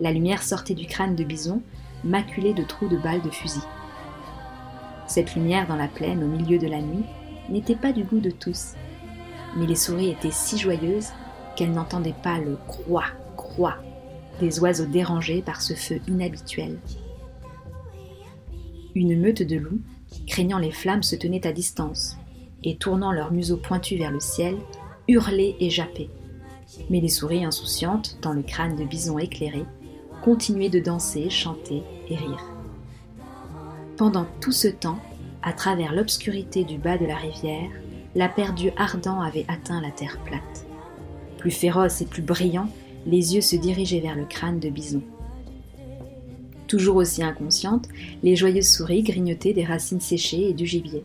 La 0.00 0.12
lumière 0.12 0.42
sortait 0.42 0.74
du 0.74 0.86
crâne 0.86 1.16
de 1.16 1.24
bison, 1.24 1.62
maculé 2.04 2.52
de 2.52 2.62
trous 2.62 2.88
de 2.88 2.98
balles 2.98 3.22
de 3.22 3.30
fusil. 3.30 3.62
Cette 5.06 5.34
lumière 5.34 5.66
dans 5.66 5.76
la 5.76 5.88
plaine 5.88 6.22
au 6.22 6.26
milieu 6.26 6.58
de 6.58 6.66
la 6.66 6.80
nuit 6.80 7.04
n'était 7.48 7.76
pas 7.76 7.92
du 7.92 8.04
goût 8.04 8.20
de 8.20 8.30
tous, 8.30 8.74
mais 9.56 9.66
les 9.66 9.74
souris 9.74 10.10
étaient 10.10 10.30
si 10.30 10.58
joyeuses 10.58 11.10
qu'elles 11.56 11.72
n'entendaient 11.72 12.14
pas 12.22 12.38
le 12.38 12.56
croix, 12.66 13.06
croix 13.36 13.76
des 14.40 14.60
oiseaux 14.60 14.86
dérangés 14.86 15.42
par 15.42 15.60
ce 15.60 15.74
feu 15.74 16.00
inhabituel. 16.08 16.78
Une 18.94 19.18
meute 19.20 19.42
de 19.42 19.56
loups, 19.56 19.80
craignant 20.26 20.58
les 20.58 20.72
flammes, 20.72 21.02
se 21.02 21.16
tenait 21.16 21.46
à 21.46 21.52
distance, 21.52 22.16
et 22.64 22.76
tournant 22.76 23.12
leur 23.12 23.32
museau 23.32 23.56
pointu 23.56 23.96
vers 23.96 24.10
le 24.10 24.20
ciel, 24.20 24.56
hurlaient 25.08 25.56
et 25.60 25.70
jappaient. 25.70 26.10
Mais 26.90 27.00
les 27.00 27.08
souris 27.08 27.44
insouciantes, 27.44 28.18
dans 28.22 28.32
le 28.32 28.42
crâne 28.42 28.76
de 28.76 28.84
bison 28.84 29.18
éclairé, 29.18 29.64
continuaient 30.22 30.70
de 30.70 30.80
danser, 30.80 31.28
chanter 31.30 31.82
et 32.08 32.16
rire. 32.16 32.44
Pendant 33.96 34.26
tout 34.40 34.52
ce 34.52 34.68
temps, 34.68 34.98
à 35.42 35.52
travers 35.52 35.92
l'obscurité 35.92 36.64
du 36.64 36.78
bas 36.78 36.98
de 36.98 37.06
la 37.06 37.16
rivière, 37.16 37.70
la 38.14 38.28
perdue 38.28 38.70
ardent 38.76 39.20
avait 39.20 39.46
atteint 39.48 39.80
la 39.80 39.90
terre 39.90 40.18
plate. 40.24 40.66
Plus 41.38 41.50
féroce 41.50 42.00
et 42.00 42.06
plus 42.06 42.22
brillant, 42.22 42.68
les 43.06 43.34
yeux 43.34 43.40
se 43.40 43.56
dirigeaient 43.56 44.00
vers 44.00 44.14
le 44.14 44.24
crâne 44.24 44.60
de 44.60 44.68
bison. 44.68 45.02
Toujours 46.68 46.96
aussi 46.96 47.22
inconscientes, 47.22 47.88
les 48.22 48.36
joyeuses 48.36 48.68
souris 48.68 49.02
grignotaient 49.02 49.52
des 49.52 49.64
racines 49.64 50.00
séchées 50.00 50.50
et 50.50 50.54
du 50.54 50.66
gibier. 50.66 51.04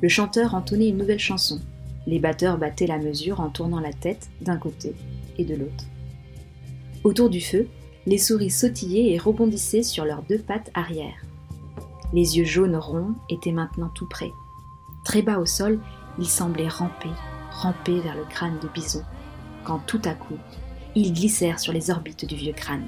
Le 0.00 0.08
chanteur 0.08 0.54
entonnait 0.54 0.88
une 0.88 0.98
nouvelle 0.98 1.18
chanson, 1.18 1.60
les 2.06 2.18
batteurs 2.18 2.58
battaient 2.58 2.86
la 2.86 2.98
mesure 2.98 3.40
en 3.40 3.48
tournant 3.48 3.80
la 3.80 3.92
tête 3.92 4.28
d'un 4.40 4.56
côté 4.56 4.94
et 5.38 5.44
de 5.44 5.54
l'autre. 5.54 5.84
Autour 7.02 7.30
du 7.30 7.40
feu, 7.40 7.68
les 8.06 8.18
souris 8.18 8.50
sautillaient 8.50 9.12
et 9.12 9.18
rebondissaient 9.18 9.82
sur 9.82 10.04
leurs 10.04 10.22
deux 10.22 10.38
pattes 10.38 10.70
arrière. 10.74 11.16
Les 12.14 12.38
yeux 12.38 12.44
jaunes 12.44 12.76
ronds 12.76 13.16
étaient 13.28 13.50
maintenant 13.50 13.90
tout 13.92 14.06
près. 14.06 14.34
Très 15.02 15.20
bas 15.20 15.38
au 15.38 15.46
sol, 15.46 15.80
ils 16.16 16.28
semblaient 16.28 16.68
ramper, 16.68 17.10
ramper 17.50 17.98
vers 17.98 18.14
le 18.14 18.22
crâne 18.22 18.60
de 18.62 18.68
bison, 18.68 19.02
quand 19.64 19.80
tout 19.84 20.00
à 20.04 20.14
coup, 20.14 20.36
ils 20.94 21.12
glissèrent 21.12 21.58
sur 21.58 21.72
les 21.72 21.90
orbites 21.90 22.24
du 22.24 22.36
vieux 22.36 22.52
crâne. 22.52 22.86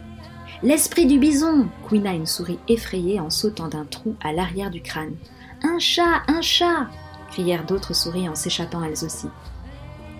L'esprit 0.62 1.07
du 1.07 1.19
bison 1.19 1.67
couina 1.83 2.15
une 2.15 2.25
souris 2.25 2.61
effrayée 2.69 3.19
en 3.19 3.29
sautant 3.29 3.67
d'un 3.67 3.85
trou 3.85 4.15
à 4.23 4.33
l'arrière 4.33 4.71
du 4.71 4.81
crâne. 4.81 5.17
Un 5.65 5.81
chat, 5.81 6.23
un 6.29 6.41
chat 6.41 6.87
crièrent 7.33 7.67
d'autres 7.67 7.97
souris 7.97 8.29
en 8.29 8.37
s'échappant 8.37 8.85
elles 8.85 9.05
aussi. 9.05 9.27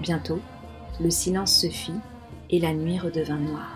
Bientôt, 0.03 0.41
le 1.01 1.11
silence 1.11 1.57
se 1.57 1.69
fit 1.69 2.01
et 2.51 2.59
la 2.59 2.75
nuit 2.75 2.99
redevint 2.99 3.39
noire. 3.39 3.76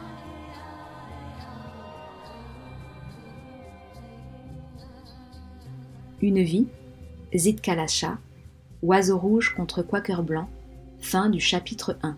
Une 6.22 6.42
vie, 6.42 6.66
Zitkalasha, 7.34 8.18
oiseau 8.82 9.16
rouge 9.16 9.54
contre 9.54 9.82
quaker 9.82 10.22
blanc, 10.22 10.50
fin 11.00 11.30
du 11.30 11.40
chapitre 11.40 11.96
1. 12.02 12.16